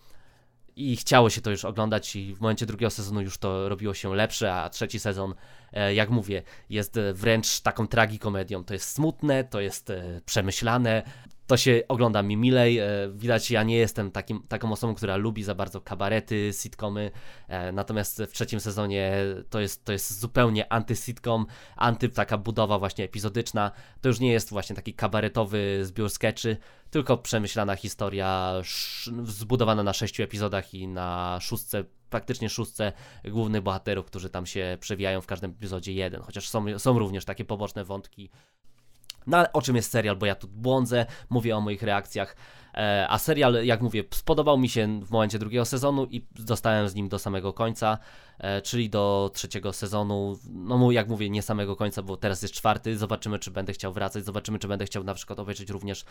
i 0.77 0.95
chciało 0.95 1.29
się 1.29 1.41
to 1.41 1.51
już 1.51 1.65
oglądać 1.65 2.15
i 2.15 2.35
w 2.35 2.41
momencie 2.41 2.65
drugiego 2.65 2.89
sezonu 2.89 3.21
już 3.21 3.37
to 3.37 3.69
robiło 3.69 3.93
się 3.93 4.15
lepsze, 4.15 4.53
a 4.53 4.69
trzeci 4.69 4.99
sezon, 4.99 5.33
e, 5.73 5.93
jak 5.93 6.09
mówię, 6.09 6.43
jest 6.69 6.99
wręcz 7.13 7.59
taką 7.59 7.87
tragikomedią. 7.87 8.63
To 8.63 8.73
jest 8.73 8.91
smutne, 8.91 9.43
to 9.43 9.61
jest 9.61 9.89
e, 9.89 10.21
przemyślane, 10.25 11.03
to 11.47 11.57
się 11.57 11.83
ogląda 11.87 12.23
mi 12.23 12.37
milej. 12.37 12.79
E, 12.79 12.87
widać, 13.13 13.51
ja 13.51 13.63
nie 13.63 13.77
jestem 13.77 14.11
takim, 14.11 14.43
taką 14.47 14.71
osobą, 14.71 14.95
która 14.95 15.15
lubi 15.15 15.43
za 15.43 15.55
bardzo 15.55 15.81
kabarety, 15.81 16.49
sitcomy. 16.53 17.11
E, 17.47 17.71
natomiast 17.71 18.23
w 18.23 18.31
trzecim 18.31 18.59
sezonie 18.59 19.13
to 19.49 19.59
jest, 19.59 19.85
to 19.85 19.91
jest 19.91 20.19
zupełnie 20.19 20.65
anty-sitcom, 20.69 21.45
anty 21.75 22.09
taka 22.09 22.37
budowa 22.37 22.79
właśnie 22.79 23.05
epizodyczna. 23.05 23.71
To 24.01 24.09
już 24.09 24.19
nie 24.19 24.31
jest 24.31 24.49
właśnie 24.49 24.75
taki 24.75 24.93
kabaretowy 24.93 25.79
zbiór 25.85 26.09
sketchy, 26.09 26.57
tylko 26.89 27.17
przemyślana 27.17 27.75
historia 27.75 28.53
zbudowana 29.23 29.83
na 29.83 29.93
sześciu 29.93 30.23
epizodach 30.23 30.73
i 30.73 30.87
na 30.87 31.37
szóstce 31.41 31.83
praktycznie 32.09 32.49
szóstce 32.49 32.93
głównych 33.25 33.61
bohaterów, 33.61 34.05
którzy 34.05 34.29
tam 34.29 34.45
się 34.45 34.77
przewijają 34.79 35.21
w 35.21 35.27
każdym 35.27 35.51
epizodzie 35.51 35.93
jeden, 35.93 36.21
chociaż 36.21 36.49
są, 36.49 36.79
są 36.79 36.99
również 36.99 37.25
takie 37.25 37.45
poboczne 37.45 37.85
wątki 37.85 38.29
no 39.27 39.37
ale 39.37 39.53
o 39.53 39.61
czym 39.61 39.75
jest 39.75 39.91
serial, 39.91 40.15
bo 40.15 40.25
ja 40.25 40.35
tu 40.35 40.47
błądzę, 40.47 41.05
mówię 41.29 41.57
o 41.57 41.61
moich 41.61 41.81
reakcjach. 41.81 42.35
E, 42.77 43.07
a 43.09 43.17
serial, 43.17 43.65
jak 43.65 43.81
mówię, 43.81 44.03
spodobał 44.11 44.57
mi 44.57 44.69
się 44.69 44.99
w 45.05 45.11
momencie 45.11 45.39
drugiego 45.39 45.65
sezonu 45.65 46.05
i 46.05 46.25
zostałem 46.35 46.89
z 46.89 46.95
nim 46.95 47.09
do 47.09 47.19
samego 47.19 47.53
końca, 47.53 47.97
e, 48.39 48.61
czyli 48.61 48.89
do 48.89 49.31
trzeciego 49.33 49.73
sezonu. 49.73 50.37
No, 50.49 50.91
jak 50.91 51.07
mówię, 51.07 51.29
nie 51.29 51.41
samego 51.41 51.75
końca, 51.75 52.03
bo 52.03 52.17
teraz 52.17 52.41
jest 52.41 52.53
czwarty. 52.53 52.97
Zobaczymy, 52.97 53.39
czy 53.39 53.51
będę 53.51 53.73
chciał 53.73 53.93
wracać. 53.93 54.25
Zobaczymy, 54.25 54.59
czy 54.59 54.67
będę 54.67 54.85
chciał 54.85 55.03
na 55.03 55.13
przykład 55.13 55.39
obejrzeć 55.39 55.69
również 55.69 56.05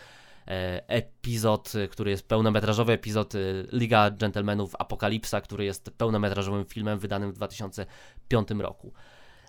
e, 0.48 0.88
epizod, 0.88 1.72
który 1.90 2.10
jest 2.10 2.28
pełnometrażowy 2.28 2.92
epizod 2.92 3.32
Liga 3.72 4.10
Gentlemanów 4.10 4.74
Apokalipsa, 4.78 5.40
który 5.40 5.64
jest 5.64 5.90
pełnometrażowym 5.90 6.64
filmem 6.64 6.98
wydanym 6.98 7.32
w 7.32 7.34
2005 7.34 8.48
roku. 8.50 8.92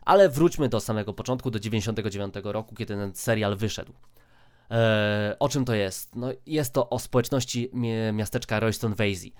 Ale 0.07 0.29
wróćmy 0.29 0.69
do 0.69 0.79
samego 0.79 1.13
początku, 1.13 1.51
do 1.51 1.59
99 1.59 2.35
roku, 2.43 2.75
kiedy 2.75 2.95
ten 2.95 3.15
serial 3.15 3.55
wyszedł. 3.55 3.93
Eee, 4.69 5.35
o 5.39 5.49
czym 5.49 5.65
to 5.65 5.73
jest? 5.73 6.15
No, 6.15 6.27
jest 6.45 6.73
to 6.73 6.89
o 6.89 6.99
społeczności 6.99 7.71
miasteczka 8.13 8.59
Royston 8.59 8.95
Vasey. 8.95 9.33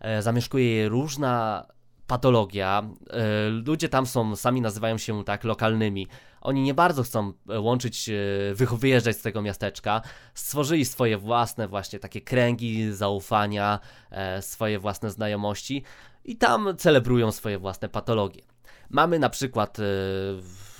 Eee, 0.00 0.22
zamieszkuje 0.22 0.76
je 0.76 0.88
różna 0.88 1.66
patologia. 2.06 2.82
Eee, 3.10 3.50
ludzie 3.50 3.88
tam 3.88 4.06
są, 4.06 4.36
sami 4.36 4.60
nazywają 4.60 4.98
się 4.98 5.24
tak 5.24 5.44
lokalnymi. 5.44 6.06
Oni 6.40 6.62
nie 6.62 6.74
bardzo 6.74 7.02
chcą 7.02 7.32
e, 7.48 7.60
łączyć, 7.60 8.08
e, 8.08 8.76
wyjeżdżać 8.76 9.16
z 9.16 9.22
tego 9.22 9.42
miasteczka. 9.42 10.02
Stworzyli 10.34 10.84
swoje 10.84 11.18
własne 11.18 11.68
właśnie 11.68 11.98
takie 11.98 12.20
kręgi 12.20 12.92
zaufania, 12.92 13.78
e, 14.10 14.42
swoje 14.42 14.78
własne 14.78 15.10
znajomości 15.10 15.82
i 16.24 16.36
tam 16.36 16.68
celebrują 16.78 17.32
swoje 17.32 17.58
własne 17.58 17.88
patologie. 17.88 18.49
Mamy 18.90 19.18
na 19.18 19.30
przykład 19.30 19.78
e, 19.78 19.82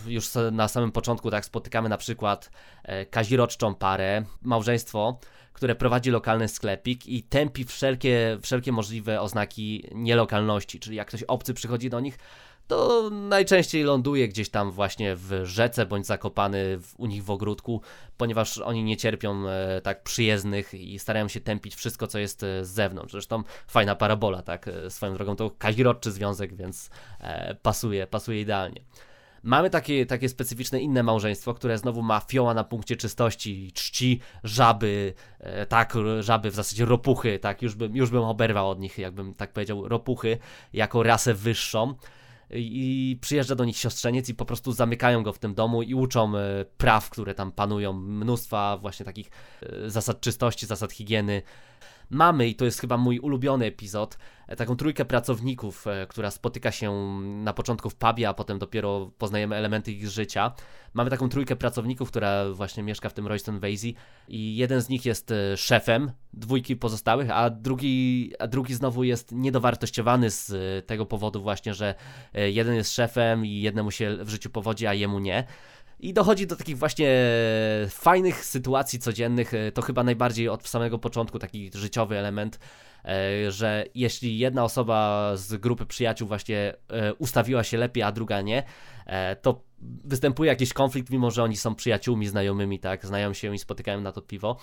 już 0.06 0.30
na 0.52 0.68
samym 0.68 0.92
początku 0.92 1.30
tak 1.30 1.44
spotykamy 1.44 1.88
na 1.88 1.96
przykład 1.96 2.50
e, 2.82 3.06
kaziroczczą 3.06 3.74
parę, 3.74 4.24
małżeństwo, 4.42 5.18
które 5.60 5.74
prowadzi 5.74 6.10
lokalny 6.10 6.48
sklepik 6.48 7.06
i 7.06 7.22
tępi 7.22 7.64
wszelkie, 7.64 8.38
wszelkie 8.42 8.72
możliwe 8.72 9.20
oznaki 9.20 9.84
nielokalności, 9.94 10.80
czyli 10.80 10.96
jak 10.96 11.08
ktoś 11.08 11.22
obcy 11.22 11.54
przychodzi 11.54 11.90
do 11.90 12.00
nich, 12.00 12.18
to 12.66 13.10
najczęściej 13.10 13.82
ląduje 13.82 14.28
gdzieś 14.28 14.48
tam 14.48 14.70
właśnie 14.70 15.16
w 15.16 15.40
rzece 15.44 15.86
bądź 15.86 16.06
zakopany 16.06 16.78
w, 16.78 16.94
u 17.00 17.06
nich 17.06 17.24
w 17.24 17.30
ogródku, 17.30 17.82
ponieważ 18.16 18.58
oni 18.58 18.84
nie 18.84 18.96
cierpią 18.96 19.48
e, 19.48 19.80
tak 19.80 20.02
przyjezdnych 20.02 20.74
i 20.74 20.98
starają 20.98 21.28
się 21.28 21.40
tępić 21.40 21.74
wszystko, 21.74 22.06
co 22.06 22.18
jest 22.18 22.42
e, 22.42 22.64
z 22.64 22.68
zewnątrz. 22.68 23.12
Zresztą 23.12 23.42
fajna 23.66 23.96
parabola, 23.96 24.42
tak, 24.42 24.68
e, 24.68 24.90
swoją 24.90 25.14
drogą 25.14 25.36
to 25.36 25.50
kazirodczy 25.50 26.12
związek, 26.12 26.54
więc 26.54 26.90
e, 27.20 27.54
pasuje, 27.54 28.06
pasuje 28.06 28.40
idealnie. 28.40 28.80
Mamy 29.42 29.70
takie, 29.70 30.06
takie 30.06 30.28
specyficzne 30.28 30.80
inne 30.80 31.02
małżeństwo, 31.02 31.54
które 31.54 31.78
znowu 31.78 32.02
ma 32.02 32.20
fioła 32.20 32.54
na 32.54 32.64
punkcie 32.64 32.96
czystości, 32.96 33.72
czci 33.74 34.20
żaby, 34.44 35.14
e, 35.38 35.66
tak, 35.66 35.94
żaby 36.20 36.50
w 36.50 36.54
zasadzie 36.54 36.84
ropuchy, 36.84 37.38
tak, 37.38 37.62
już 37.62 37.74
bym, 37.74 37.96
już 37.96 38.10
bym 38.10 38.22
oberwał 38.22 38.70
od 38.70 38.80
nich, 38.80 38.98
jakbym 38.98 39.34
tak 39.34 39.52
powiedział, 39.52 39.88
ropuchy 39.88 40.38
jako 40.72 41.02
rasę 41.02 41.34
wyższą 41.34 41.94
i 42.50 43.18
przyjeżdża 43.20 43.54
do 43.54 43.64
nich 43.64 43.76
siostrzeniec 43.76 44.28
i 44.28 44.34
po 44.34 44.44
prostu 44.44 44.72
zamykają 44.72 45.22
go 45.22 45.32
w 45.32 45.38
tym 45.38 45.54
domu 45.54 45.82
i 45.82 45.94
uczą 45.94 46.36
e, 46.36 46.64
praw, 46.78 47.10
które 47.10 47.34
tam 47.34 47.52
panują, 47.52 47.92
mnóstwa 47.92 48.76
właśnie 48.76 49.06
takich 49.06 49.30
e, 49.62 49.90
zasad 49.90 50.20
czystości, 50.20 50.66
zasad 50.66 50.92
higieny. 50.92 51.42
Mamy, 52.10 52.48
i 52.48 52.54
to 52.54 52.64
jest 52.64 52.80
chyba 52.80 52.96
mój 52.96 53.18
ulubiony 53.18 53.64
epizod, 53.64 54.18
e, 54.48 54.56
taką 54.56 54.76
trójkę 54.76 55.04
pracowników, 55.04 55.84
która 56.08 56.30
spotyka 56.30 56.70
się 56.70 56.92
na 57.20 57.52
początku 57.52 57.90
w 57.90 57.94
pubie, 57.94 58.28
a 58.28 58.34
potem 58.34 58.58
dopiero 58.58 59.10
poznajemy 59.18 59.56
elementy 59.56 59.92
ich 59.92 60.08
życia. 60.08 60.52
Mamy 60.94 61.10
taką 61.10 61.28
trójkę 61.28 61.56
pracowników, 61.56 62.08
która 62.08 62.52
właśnie 62.52 62.82
mieszka 62.82 63.08
w 63.08 63.12
tym 63.12 63.26
Royston 63.26 63.60
Vasey 63.60 63.94
i 64.28 64.56
jeden 64.56 64.80
z 64.80 64.88
nich 64.88 65.04
jest 65.06 65.30
e, 65.30 65.56
szefem 65.56 66.12
dwójki 66.32 66.76
pozostałych, 66.76 67.30
a 67.30 67.50
drugi, 67.50 68.32
a 68.38 68.46
drugi 68.46 68.74
znowu 68.74 69.04
jest 69.04 69.32
niedowartościowany 69.32 70.30
z 70.30 70.50
e, 70.50 70.82
tego 70.82 71.06
powodu 71.06 71.42
właśnie, 71.42 71.74
że 71.74 71.94
e, 72.34 72.50
jeden 72.50 72.74
jest 72.74 72.94
szefem 72.94 73.46
i 73.46 73.60
jednemu 73.60 73.90
się 73.90 74.16
w 74.20 74.28
życiu 74.28 74.50
powodzi, 74.50 74.86
a 74.86 74.94
jemu 74.94 75.18
nie. 75.18 75.44
I 76.02 76.12
dochodzi 76.12 76.46
do 76.46 76.56
takich 76.56 76.78
właśnie 76.78 77.08
fajnych 77.88 78.44
sytuacji 78.44 78.98
codziennych. 78.98 79.52
To 79.74 79.82
chyba 79.82 80.04
najbardziej 80.04 80.48
od 80.48 80.68
samego 80.68 80.98
początku 80.98 81.38
taki 81.38 81.70
życiowy 81.74 82.18
element, 82.18 82.58
że 83.48 83.84
jeśli 83.94 84.38
jedna 84.38 84.64
osoba 84.64 85.30
z 85.36 85.56
grupy 85.56 85.86
przyjaciół 85.86 86.28
właśnie 86.28 86.74
ustawiła 87.18 87.64
się 87.64 87.78
lepiej, 87.78 88.02
a 88.02 88.12
druga 88.12 88.40
nie, 88.40 88.62
to 89.42 89.62
występuje 90.04 90.48
jakiś 90.48 90.72
konflikt, 90.72 91.10
mimo 91.10 91.30
że 91.30 91.42
oni 91.42 91.56
są 91.56 91.74
przyjaciółmi, 91.74 92.26
znajomymi, 92.26 92.78
tak, 92.78 93.06
znają 93.06 93.32
się 93.32 93.54
i 93.54 93.58
spotykają 93.58 94.00
na 94.00 94.12
to 94.12 94.22
piwo. 94.22 94.56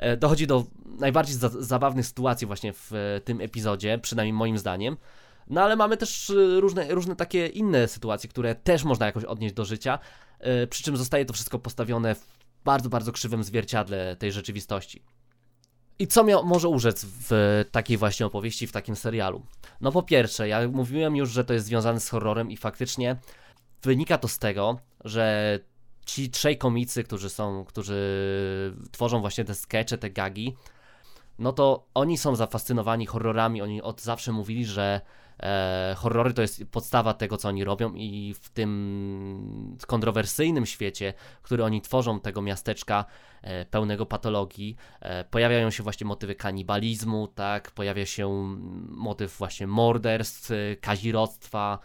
E, 0.00 0.16
dochodzi 0.16 0.46
do 0.46 0.64
najbardziej 0.98 1.36
za 1.36 1.48
zabawnych 1.48 2.06
sytuacji 2.06 2.46
właśnie 2.46 2.72
w 2.72 2.92
e, 2.92 3.20
tym 3.20 3.40
epizodzie, 3.40 3.98
przynajmniej 3.98 4.32
moim 4.32 4.58
zdaniem. 4.58 4.96
No 5.50 5.62
ale 5.62 5.76
mamy 5.76 5.96
też 5.96 6.30
e, 6.30 6.60
różne, 6.60 6.94
różne 6.94 7.16
takie 7.16 7.46
inne 7.46 7.88
sytuacje, 7.88 8.30
które 8.30 8.54
też 8.54 8.84
można 8.84 9.06
jakoś 9.06 9.24
odnieść 9.24 9.54
do 9.54 9.64
życia, 9.64 9.98
przy 10.70 10.82
czym 10.82 10.96
zostaje 10.96 11.24
to 11.24 11.32
wszystko 11.32 11.58
postawione 11.58 12.14
w 12.14 12.26
bardzo, 12.64 12.88
bardzo 12.88 13.12
krzywym 13.12 13.44
zwierciadle 13.44 14.16
tej 14.16 14.32
rzeczywistości. 14.32 15.02
I 15.98 16.06
co 16.06 16.24
miał, 16.24 16.44
może 16.44 16.68
urzec 16.68 17.04
w 17.04 17.64
takiej 17.72 17.96
właśnie 17.96 18.26
opowieści, 18.26 18.66
w 18.66 18.72
takim 18.72 18.96
serialu? 18.96 19.42
No 19.80 19.92
po 19.92 20.02
pierwsze, 20.02 20.48
ja 20.48 20.68
mówiłem 20.68 21.16
już, 21.16 21.30
że 21.30 21.44
to 21.44 21.54
jest 21.54 21.66
związane 21.66 22.00
z 22.00 22.08
horrorem 22.08 22.50
i 22.50 22.56
faktycznie 22.56 23.16
Wynika 23.82 24.18
to 24.18 24.28
z 24.28 24.38
tego, 24.38 24.78
że 25.04 25.58
ci 26.06 26.30
trzej 26.30 26.58
komicy, 26.58 27.04
którzy 27.04 27.30
są, 27.30 27.64
którzy 27.64 28.74
tworzą 28.92 29.20
właśnie 29.20 29.44
te 29.44 29.54
skecze, 29.54 29.98
te 29.98 30.10
gagi, 30.10 30.56
no 31.38 31.52
to 31.52 31.86
oni 31.94 32.18
są 32.18 32.36
zafascynowani 32.36 33.06
horrorami, 33.06 33.62
oni 33.62 33.82
od 33.82 34.00
zawsze 34.00 34.32
mówili, 34.32 34.64
że 34.64 35.00
e, 35.42 35.94
horrory 35.98 36.34
to 36.34 36.42
jest 36.42 36.64
podstawa 36.70 37.14
tego, 37.14 37.36
co 37.36 37.48
oni 37.48 37.64
robią 37.64 37.92
i 37.94 38.34
w 38.42 38.48
tym 38.48 39.76
kontrowersyjnym 39.86 40.66
świecie, 40.66 41.14
który 41.42 41.64
oni 41.64 41.80
tworzą, 41.82 42.20
tego 42.20 42.42
miasteczka 42.42 43.04
e, 43.42 43.64
pełnego 43.64 44.06
patologii, 44.06 44.76
e, 45.00 45.24
pojawiają 45.24 45.70
się 45.70 45.82
właśnie 45.82 46.06
motywy 46.06 46.34
kanibalizmu, 46.34 47.28
tak, 47.28 47.70
pojawia 47.70 48.06
się 48.06 48.56
motyw 48.88 49.38
właśnie 49.38 49.66
morderstw, 49.66 50.50
kazirodztwa, 50.80 51.78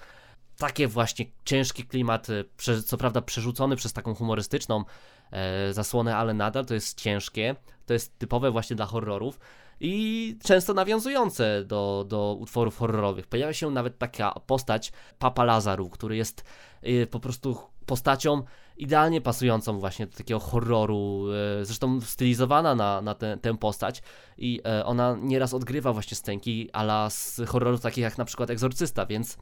takie 0.57 0.87
właśnie 0.87 1.25
ciężki 1.45 1.83
klimat, 1.83 2.27
e, 2.29 2.81
co 2.81 2.97
prawda 2.97 3.21
przerzucony 3.21 3.75
przez 3.75 3.93
taką 3.93 4.15
humorystyczną 4.15 4.83
e, 5.31 5.73
zasłonę, 5.73 6.17
ale 6.17 6.33
nadal 6.33 6.65
to 6.65 6.73
jest 6.73 7.01
ciężkie, 7.01 7.55
to 7.85 7.93
jest 7.93 8.19
typowe 8.19 8.51
właśnie 8.51 8.75
dla 8.75 8.85
horrorów 8.85 9.39
i 9.79 10.37
często 10.43 10.73
nawiązujące 10.73 11.63
do, 11.65 12.05
do 12.07 12.37
utworów 12.39 12.77
horrorowych. 12.77 13.27
Pojawia 13.27 13.53
się 13.53 13.71
nawet 13.71 13.97
taka 13.97 14.31
postać 14.31 14.91
Papa 15.19 15.43
Lazaru, 15.43 15.89
który 15.89 16.15
jest 16.15 16.43
e, 16.81 17.07
po 17.07 17.19
prostu 17.19 17.57
postacią 17.85 18.43
idealnie 18.77 19.21
pasującą 19.21 19.79
właśnie 19.79 20.07
do 20.07 20.17
takiego 20.17 20.39
horroru, 20.39 21.25
e, 21.61 21.65
zresztą 21.65 22.01
stylizowana 22.01 22.75
na, 22.75 23.01
na 23.01 23.15
tę, 23.15 23.37
tę 23.41 23.57
postać 23.57 24.01
i 24.37 24.61
e, 24.65 24.85
ona 24.85 25.17
nieraz 25.21 25.53
odgrywa 25.53 25.93
właśnie 25.93 26.17
scenki 26.17 26.69
ala 26.73 27.09
z 27.09 27.41
horrorów 27.47 27.81
takich 27.81 28.01
jak 28.01 28.17
na 28.17 28.25
przykład 28.25 28.49
Egzorcysta, 28.49 29.05
więc 29.05 29.37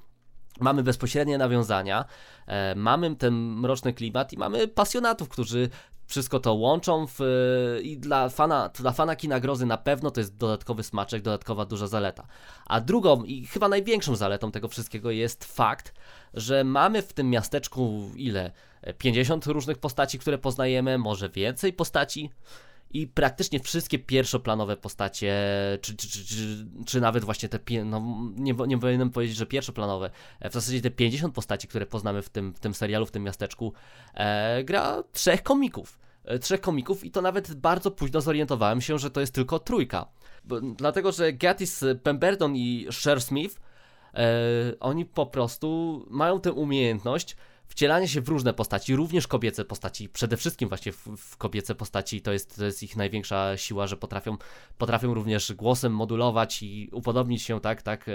mamy 0.60 0.84
bezpośrednie 0.84 1.38
nawiązania, 1.38 2.06
e, 2.48 2.76
mamy 2.76 3.16
ten 3.16 3.34
mroczny 3.34 3.94
klimat 3.94 4.34
i 4.34 4.38
mamy 4.38 4.68
pasjonatów, 4.68 5.30
którzy 5.30 5.70
wszystko 6.08 6.40
to 6.40 6.54
łączą 6.54 7.08
w, 7.08 7.20
i 7.84 7.98
dla 7.98 8.30
fana, 8.30 8.70
dla 8.70 8.92
fana 8.92 9.16
kina 9.16 9.40
grozy 9.40 9.66
na 9.66 9.78
pewno 9.78 10.12
to 10.12 10.20
jest 10.20 10.38
dodatkowy 10.38 10.84
smaczek, 10.84 11.22
dodatkowa 11.22 11.66
duża 11.66 11.88
zaleta. 11.88 12.28
A 12.66 12.82
drugą 12.82 13.24
i 13.24 13.46
chyba 13.46 13.68
największą 13.68 14.16
zaletą 14.16 14.52
tego 14.52 14.68
wszystkiego 14.68 15.12
jest 15.12 15.44
fakt, 15.44 15.94
że 16.34 16.64
mamy 16.64 17.02
w 17.02 17.14
tym 17.14 17.30
miasteczku 17.30 18.12
ile? 18.16 18.52
50 18.98 19.46
różnych 19.46 19.78
postaci, 19.78 20.20
które 20.20 20.38
poznajemy, 20.38 20.98
może 20.98 21.30
więcej 21.30 21.74
postaci 21.74 22.30
i 22.94 23.08
praktycznie 23.08 23.60
wszystkie 23.60 24.00
pierwszoplanowe 24.00 24.78
postacie, 24.78 25.34
czy, 25.82 25.96
czy, 25.96 26.08
czy, 26.08 26.26
czy, 26.86 27.02
nawet 27.02 27.24
właśnie 27.24 27.50
te, 27.50 27.60
no 27.86 28.18
nie, 28.36 28.54
nie 28.68 28.78
powinienem 28.78 29.10
powiedzieć, 29.10 29.38
że 29.38 29.46
pierwszoplanowe, 29.46 30.10
e, 30.40 30.50
w 30.50 30.54
zasadzie 30.54 30.82
te 30.82 30.92
50 30.92 31.36
postaci, 31.36 31.68
które 31.68 31.86
poznamy 31.86 32.22
w 32.22 32.30
tym, 32.30 32.54
w 32.54 32.60
tym 32.60 32.74
serialu, 32.74 33.06
w 33.06 33.12
tym 33.12 33.24
miasteczku, 33.24 33.74
e, 34.14 34.64
gra 34.64 35.04
trzech 35.12 35.44
komików. 35.44 36.00
E, 36.26 36.40
trzech 36.40 36.62
komików 36.62 37.04
i 37.04 37.12
to 37.12 37.22
nawet 37.22 37.54
bardzo 37.54 37.92
późno 37.92 38.22
zorientowałem 38.22 38.82
się, 38.82 38.98
że 38.98 39.12
to 39.12 39.22
jest 39.22 39.34
tylko 39.34 39.60
trójka. 39.60 40.06
Dlatego, 40.78 41.12
że 41.12 41.34
Gattis 41.34 41.84
Pemberton 42.04 42.56
i 42.56 42.88
Cher 43.04 43.22
Smith, 43.22 43.60
e, 44.14 44.30
oni 44.80 45.06
po 45.06 45.26
prostu 45.26 46.00
mają 46.10 46.42
tę 46.42 46.52
umiejętność 46.52 47.36
wcielanie 47.68 48.08
się 48.08 48.22
w 48.22 48.30
różne 48.30 48.54
postaci, 48.54 48.96
również 48.96 49.28
kobiece 49.28 49.66
postaci, 49.66 50.10
przede 50.10 50.38
wszystkim 50.38 50.70
właśnie 50.70 50.92
w, 50.92 51.08
w 51.18 51.38
kobiece 51.38 51.76
postaci, 51.76 52.22
to 52.22 52.34
jest, 52.34 52.56
to 52.56 52.66
jest 52.66 52.84
ich 52.84 52.96
największa 52.96 53.58
siła, 53.58 53.88
że 53.88 53.98
potrafią, 53.98 54.38
potrafią 54.78 55.14
również 55.14 55.54
głosem 55.54 55.96
modulować 55.96 56.64
i 56.64 56.90
upodobnić 56.92 57.42
się 57.42 57.60
tak, 57.60 57.82
tak, 57.82 58.06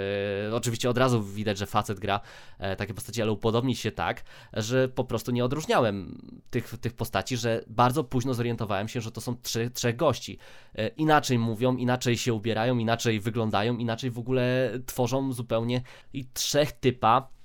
e, 0.49 0.55
oczywiście 0.55 0.91
od 0.91 0.99
razu 0.99 1.23
widać, 1.23 1.59
że 1.59 1.67
facet 1.67 2.01
gra 2.01 2.21
e, 2.59 2.77
takie 2.77 2.95
postaci, 2.95 3.23
ale 3.23 3.33
upodobnić 3.33 3.79
się 3.79 3.93
tak, 3.93 4.25
że 4.53 4.89
po 4.89 5.05
prostu 5.05 5.33
nie 5.33 5.45
odróżniałem 5.45 6.23
tych, 6.51 6.79
tych 6.81 6.93
postaci, 6.93 7.37
że 7.37 7.65
bardzo 7.67 8.05
późno 8.05 8.35
zorientowałem 8.35 8.89
się, 8.89 9.01
że 9.01 9.11
to 9.11 9.21
są 9.21 9.37
trzy, 9.37 9.71
trzech 9.71 9.97
gości. 9.97 10.39
E, 10.75 10.89
inaczej 10.89 11.39
mówią, 11.39 11.77
inaczej 11.77 12.17
się 12.17 12.35
ubierają, 12.35 12.79
inaczej 12.79 13.21
wyglądają, 13.21 13.77
inaczej 13.77 14.11
w 14.11 14.19
ogóle 14.19 14.71
tworzą 14.87 15.33
zupełnie 15.33 15.83
i 16.13 16.27
trzech 16.35 16.73
typa 16.73 17.38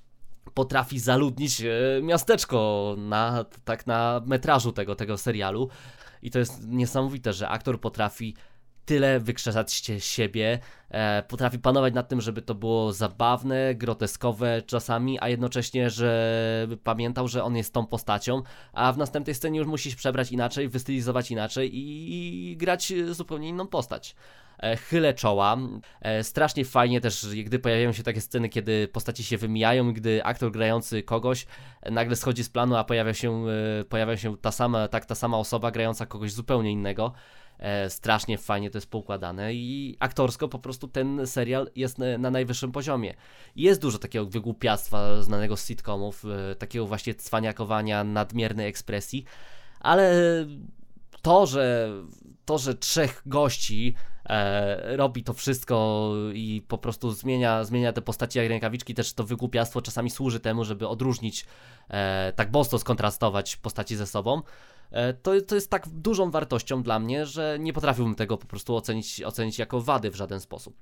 potrafi 0.54 1.00
zaludnić 1.00 1.62
e, 1.62 2.02
miasteczko 2.02 2.96
na, 2.98 3.46
tak 3.66 3.88
na 3.88 4.22
metrażu 4.26 4.72
tego, 4.72 4.96
tego 4.96 5.18
serialu. 5.18 5.70
I 6.22 6.32
to 6.32 6.40
jest 6.40 6.68
niesamowite, 6.68 7.34
że 7.34 7.50
aktor 7.50 7.80
potrafi 7.80 8.36
tyle 8.86 9.20
wykrzesać 9.20 9.74
siebie, 10.00 10.60
e, 10.90 11.24
potrafi 11.24 11.60
panować 11.60 11.94
nad 11.94 12.08
tym, 12.08 12.22
żeby 12.22 12.42
to 12.42 12.56
było 12.56 12.94
zabawne, 12.94 13.76
groteskowe 13.76 14.62
czasami, 14.62 15.20
a 15.22 15.30
jednocześnie, 15.30 15.90
że 15.90 16.68
pamiętał, 16.84 17.28
że 17.28 17.44
on 17.44 17.56
jest 17.56 17.74
tą 17.74 17.88
postacią, 17.88 18.42
a 18.74 18.94
w 18.94 18.98
następnej 18.98 19.36
scenie 19.36 19.60
już 19.60 19.68
musi 19.68 19.92
się 19.92 19.98
przebrać 19.98 20.32
inaczej, 20.32 20.70
wystylizować 20.70 21.32
inaczej 21.32 21.76
i, 21.76 22.52
i 22.52 22.58
grać 22.58 22.94
zupełnie 23.12 23.50
inną 23.50 23.68
postać. 23.68 24.16
E, 24.64 24.78
chylę 24.78 25.14
czoła. 25.14 25.58
E, 26.02 26.24
strasznie 26.24 26.66
fajnie 26.66 27.02
też, 27.02 27.28
gdy 27.46 27.60
pojawiają 27.60 27.92
się 27.94 28.04
takie 28.04 28.22
sceny, 28.22 28.50
kiedy 28.50 28.88
postaci 28.88 29.24
się 29.24 29.38
wymijają, 29.38 29.94
gdy 29.94 30.24
aktor 30.24 30.52
grający 30.52 31.04
kogoś 31.04 31.46
nagle 31.92 32.16
schodzi 32.16 32.44
z 32.44 32.50
planu, 32.50 32.76
a 32.76 32.84
pojawia 32.84 33.14
się, 33.14 33.46
pojawia 33.90 34.18
się 34.18 34.38
ta 34.38 34.52
sama, 34.52 34.88
tak, 34.88 35.06
ta 35.06 35.16
sama 35.16 35.38
osoba 35.38 35.72
grająca 35.72 36.06
kogoś 36.06 36.32
zupełnie 36.32 36.72
innego. 36.72 37.14
Strasznie 37.90 38.38
fajnie 38.38 38.70
to 38.70 38.78
jest 38.78 38.90
poukładane 38.90 39.54
i 39.54 39.98
aktorsko 40.00 40.48
po 40.48 40.60
prostu 40.60 40.88
ten 40.88 41.28
serial 41.28 41.70
jest 41.76 41.98
na, 41.98 42.18
na 42.18 42.32
najwyższym 42.32 42.72
poziomie. 42.72 43.14
Jest 43.56 43.82
dużo 43.82 43.98
takiego 43.98 44.26
wygłupiastwa 44.26 45.22
znanego 45.22 45.58
z 45.58 45.68
sitcomów, 45.68 46.24
takiego 46.60 46.86
właśnie 46.86 47.16
cwaniakowania, 47.16 48.04
nadmiernej 48.04 48.68
ekspresji, 48.68 49.26
ale 49.80 50.14
to, 51.22 51.46
że 51.46 51.90
to, 52.46 52.58
że 52.58 52.76
trzech 52.76 53.22
gości 53.26 53.96
e, 54.26 54.98
robi 54.98 55.24
to 55.24 55.34
wszystko 55.34 56.10
i 56.34 56.62
po 56.68 56.78
prostu 56.78 57.12
zmienia, 57.12 57.64
zmienia 57.64 57.94
te 57.94 58.02
postaci 58.02 58.40
jak 58.40 58.48
rękawiczki, 58.48 58.94
też 58.94 59.14
to 59.14 59.24
wygłupiastwo 59.24 59.82
czasami 59.82 60.10
służy 60.10 60.40
temu, 60.40 60.66
żeby 60.66 60.88
odróżnić, 60.88 61.46
e, 61.90 62.34
tak 62.36 62.52
bosto 62.52 62.80
skontrastować 62.80 63.56
postaci 63.56 63.96
ze 63.96 64.08
sobą. 64.08 64.42
E, 64.94 65.14
to, 65.14 65.42
to 65.42 65.56
jest 65.56 65.70
tak 65.70 65.88
dużą 65.88 66.32
wartością 66.32 66.84
dla 66.84 67.00
mnie, 67.00 67.26
że 67.26 67.58
nie 67.60 67.74
potrafiłbym 67.74 68.16
tego 68.16 68.38
po 68.38 68.48
prostu 68.48 68.76
ocenić, 68.76 69.24
ocenić 69.24 69.60
jako 69.60 69.82
wady 69.82 70.12
w 70.12 70.16
żaden 70.16 70.40
sposób. 70.40 70.76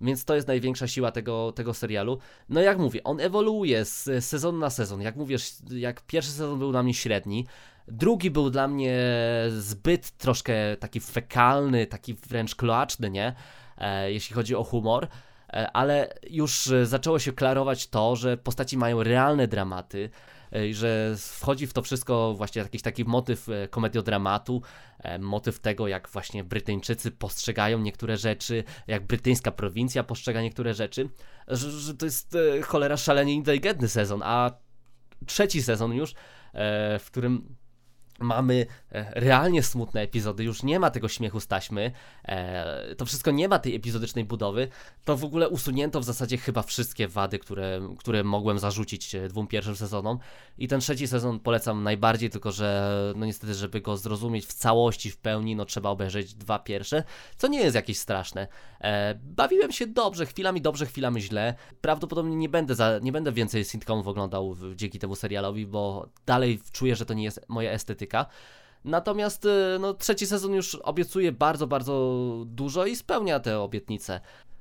Więc 0.00 0.24
to 0.24 0.34
jest 0.34 0.48
największa 0.48 0.88
siła 0.88 1.12
tego, 1.12 1.52
tego 1.52 1.74
serialu. 1.74 2.18
No 2.48 2.60
jak 2.60 2.78
mówię, 2.78 3.04
on 3.04 3.20
ewoluuje 3.20 3.84
z 3.84 4.24
sezonu 4.24 4.58
na 4.58 4.70
sezon. 4.70 5.00
Jak 5.00 5.16
mówisz, 5.16 5.52
jak 5.70 6.02
pierwszy 6.02 6.30
sezon 6.30 6.58
był 6.58 6.70
dla 6.70 6.82
mnie 6.82 6.94
średni, 6.94 7.46
Drugi 7.90 8.30
był 8.30 8.50
dla 8.50 8.68
mnie 8.68 8.98
zbyt 9.48 10.10
troszkę 10.10 10.76
taki 10.76 11.00
fekalny, 11.00 11.86
taki 11.86 12.14
wręcz 12.14 12.54
kloaczny, 12.54 13.10
nie? 13.10 13.34
E, 13.78 14.12
jeśli 14.12 14.34
chodzi 14.34 14.54
o 14.54 14.64
humor. 14.64 15.08
E, 15.52 15.70
ale 15.72 16.14
już 16.30 16.70
zaczęło 16.82 17.18
się 17.18 17.32
klarować 17.32 17.86
to, 17.86 18.16
że 18.16 18.36
postaci 18.36 18.76
mają 18.76 19.02
realne 19.02 19.48
dramaty, 19.48 20.10
że 20.72 21.14
wchodzi 21.18 21.66
w 21.66 21.72
to 21.72 21.82
wszystko 21.82 22.34
właśnie 22.34 22.62
jakiś 22.62 22.82
taki 22.82 23.04
motyw 23.04 23.48
e, 23.48 23.68
komediodramatu, 23.68 24.62
e, 24.98 25.18
motyw 25.18 25.60
tego, 25.60 25.88
jak 25.88 26.08
właśnie 26.08 26.44
Brytyjczycy 26.44 27.10
postrzegają 27.10 27.78
niektóre 27.78 28.16
rzeczy, 28.16 28.64
jak 28.86 29.06
brytyjska 29.06 29.50
prowincja 29.50 30.04
postrzega 30.04 30.42
niektóre 30.42 30.74
rzeczy, 30.74 31.08
że, 31.48 31.70
że 31.70 31.94
to 31.94 32.06
jest 32.06 32.34
e, 32.34 32.62
cholera 32.62 32.96
szalenie 32.96 33.32
inteligentny 33.34 33.88
sezon, 33.88 34.22
a 34.24 34.50
trzeci 35.26 35.62
sezon 35.62 35.92
już, 35.92 36.14
w 36.98 37.04
którym 37.06 37.56
mamy 38.18 38.66
e, 38.92 39.20
realnie 39.20 39.62
smutne 39.62 40.00
epizody, 40.00 40.44
już 40.44 40.62
nie 40.62 40.80
ma 40.80 40.90
tego 40.90 41.08
śmiechu 41.08 41.40
z 41.40 41.46
taśmy, 41.46 41.92
e, 42.24 42.94
to 42.94 43.06
wszystko 43.06 43.30
nie 43.30 43.48
ma 43.48 43.58
tej 43.58 43.74
epizodycznej 43.74 44.24
budowy, 44.24 44.68
to 45.04 45.16
w 45.16 45.24
ogóle 45.24 45.48
usunięto 45.48 46.00
w 46.00 46.04
zasadzie 46.04 46.38
chyba 46.38 46.62
wszystkie 46.62 47.08
wady, 47.08 47.38
które, 47.38 47.80
które 47.98 48.24
mogłem 48.24 48.58
zarzucić 48.58 49.14
e, 49.14 49.28
dwóm 49.28 49.46
pierwszym 49.46 49.76
sezonom. 49.76 50.18
I 50.58 50.68
ten 50.68 50.80
trzeci 50.80 51.08
sezon 51.08 51.40
polecam 51.40 51.82
najbardziej, 51.82 52.30
tylko 52.30 52.52
że 52.52 52.92
no 53.16 53.26
niestety, 53.26 53.54
żeby 53.54 53.80
go 53.80 53.96
zrozumieć 53.96 54.46
w 54.46 54.52
całości, 54.52 55.10
w 55.10 55.16
pełni, 55.16 55.56
no 55.56 55.64
trzeba 55.64 55.90
obejrzeć 55.90 56.34
dwa 56.34 56.58
pierwsze, 56.58 57.04
co 57.36 57.48
nie 57.48 57.60
jest 57.60 57.74
jakieś 57.74 57.98
straszne. 57.98 58.48
bawiłem 59.22 59.72
się 59.72 59.86
dobrze, 59.86 60.26
chwilami 60.26 60.60
dobrze, 60.60 60.86
chwilami 60.86 61.22
źle, 61.22 61.54
prawdopodobnie 61.80 62.36
nie 62.36 62.48
będę, 62.48 62.74
za, 62.74 62.98
nie 63.02 63.12
będę 63.12 63.32
więcej 63.32 63.64
sitcomów 63.64 64.06
oglądał 64.06 64.56
dzięki 64.74 64.98
temu 64.98 65.16
serialowi, 65.16 65.66
bo 65.66 66.08
dalej 66.26 66.60
czuję, 66.72 66.96
że 66.96 67.06
to 67.06 67.14
nie 67.14 67.24
jest 67.24 67.40
moja 67.48 67.70
estetyka, 67.70 68.07
Natomiast 68.84 69.44
y, 69.44 69.78
no, 69.80 69.94
trzeci 69.94 70.26
sezon 70.26 70.54
już 70.54 70.74
obiecuje 70.74 71.32
bardzo, 71.32 71.66
bardzo 71.66 72.32
dużo 72.46 72.86
i 72.86 72.96
spełnia 72.96 73.40
te 73.40 73.60
obietnice. 73.60 74.20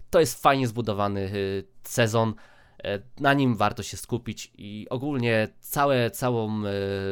To 0.09 0.19
jest 0.19 0.41
fajnie 0.41 0.67
zbudowany 0.67 1.21
y, 1.21 1.63
sezon, 1.83 2.29
y, 2.29 3.01
na 3.19 3.33
nim 3.33 3.55
warto 3.55 3.83
się 3.83 3.97
skupić 3.97 4.51
i 4.57 4.87
ogólnie 4.89 5.47
całe, 5.59 6.11
całą 6.11 6.61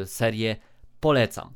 serię 0.06 0.56
polecam. 1.00 1.56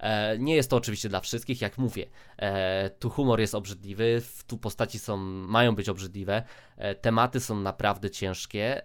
E, 0.00 0.38
nie 0.38 0.54
jest 0.54 0.70
to 0.70 0.76
oczywiście 0.76 1.08
dla 1.08 1.20
wszystkich, 1.20 1.60
jak 1.60 1.78
mówię. 1.78 2.06
E, 2.36 2.90
tu 2.90 3.10
humor 3.10 3.40
jest 3.40 3.54
obrzydliwy, 3.54 4.22
tu 4.46 4.58
postaci 4.58 4.98
są, 4.98 5.16
mają 5.16 5.74
być 5.74 5.88
obrzydliwe, 5.88 6.42
e, 6.76 6.94
tematy 6.94 7.40
są 7.40 7.60
naprawdę 7.60 8.10
ciężkie 8.10 8.82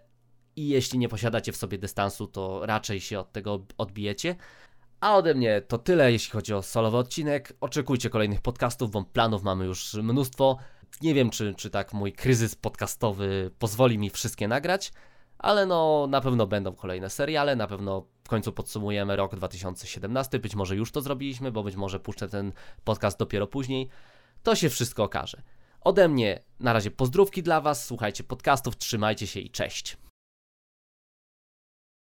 i 0.56 0.68
jeśli 0.68 1.00
nie 1.00 1.10
posiadacie 1.10 1.52
w 1.52 1.56
sobie 1.58 1.78
dystansu, 1.78 2.28
to 2.28 2.66
raczej 2.66 3.02
się 3.02 3.20
od 3.20 3.32
tego 3.32 3.66
odbijecie. 3.78 4.36
A 5.02 5.16
ode 5.18 5.34
mnie 5.34 5.62
to 5.62 5.78
tyle, 5.78 6.12
jeśli 6.12 6.32
chodzi 6.32 6.54
o 6.54 6.62
solowy 6.62 6.98
odcinek. 6.98 7.54
Oczekujcie 7.62 8.10
kolejnych 8.10 8.42
podcastów, 8.42 8.92
bo 8.92 9.04
planów 9.04 9.44
mamy 9.44 9.66
już 9.66 9.94
mnóstwo. 9.94 10.58
Nie 11.02 11.14
wiem, 11.14 11.30
czy, 11.30 11.56
czy 11.56 11.70
tak 11.70 11.94
mój 11.94 12.14
kryzys 12.14 12.56
podcastowy 12.56 13.52
pozwoli 13.60 13.98
mi 13.98 14.10
wszystkie 14.10 14.48
nagrać, 14.48 14.94
ale 15.38 15.66
no 15.66 16.08
na 16.10 16.22
pewno 16.22 16.48
będą 16.48 16.76
kolejne 16.76 17.10
seriale, 17.10 17.56
na 17.56 17.68
pewno 17.68 18.06
w 18.24 18.30
końcu 18.30 18.54
podsumujemy 18.54 19.16
rok 19.16 19.36
2017, 19.36 20.40
być 20.40 20.56
może 20.56 20.76
już 20.76 20.92
to 20.92 21.02
zrobiliśmy, 21.02 21.52
bo 21.52 21.64
być 21.64 21.76
może 21.76 22.00
puszczę 22.00 22.30
ten 22.30 22.52
podcast 22.84 23.20
dopiero 23.20 23.48
później. 23.48 23.90
To 24.44 24.56
się 24.56 24.70
wszystko 24.70 25.04
okaże. 25.04 25.42
Ode 25.82 26.08
mnie 26.08 26.44
na 26.60 26.74
razie 26.74 26.92
pozdrówki 26.92 27.44
dla 27.44 27.62
Was, 27.62 27.86
słuchajcie 27.86 28.24
podcastów, 28.24 28.78
trzymajcie 28.78 29.28
się 29.28 29.40
i 29.40 29.50
cześć. 29.50 29.98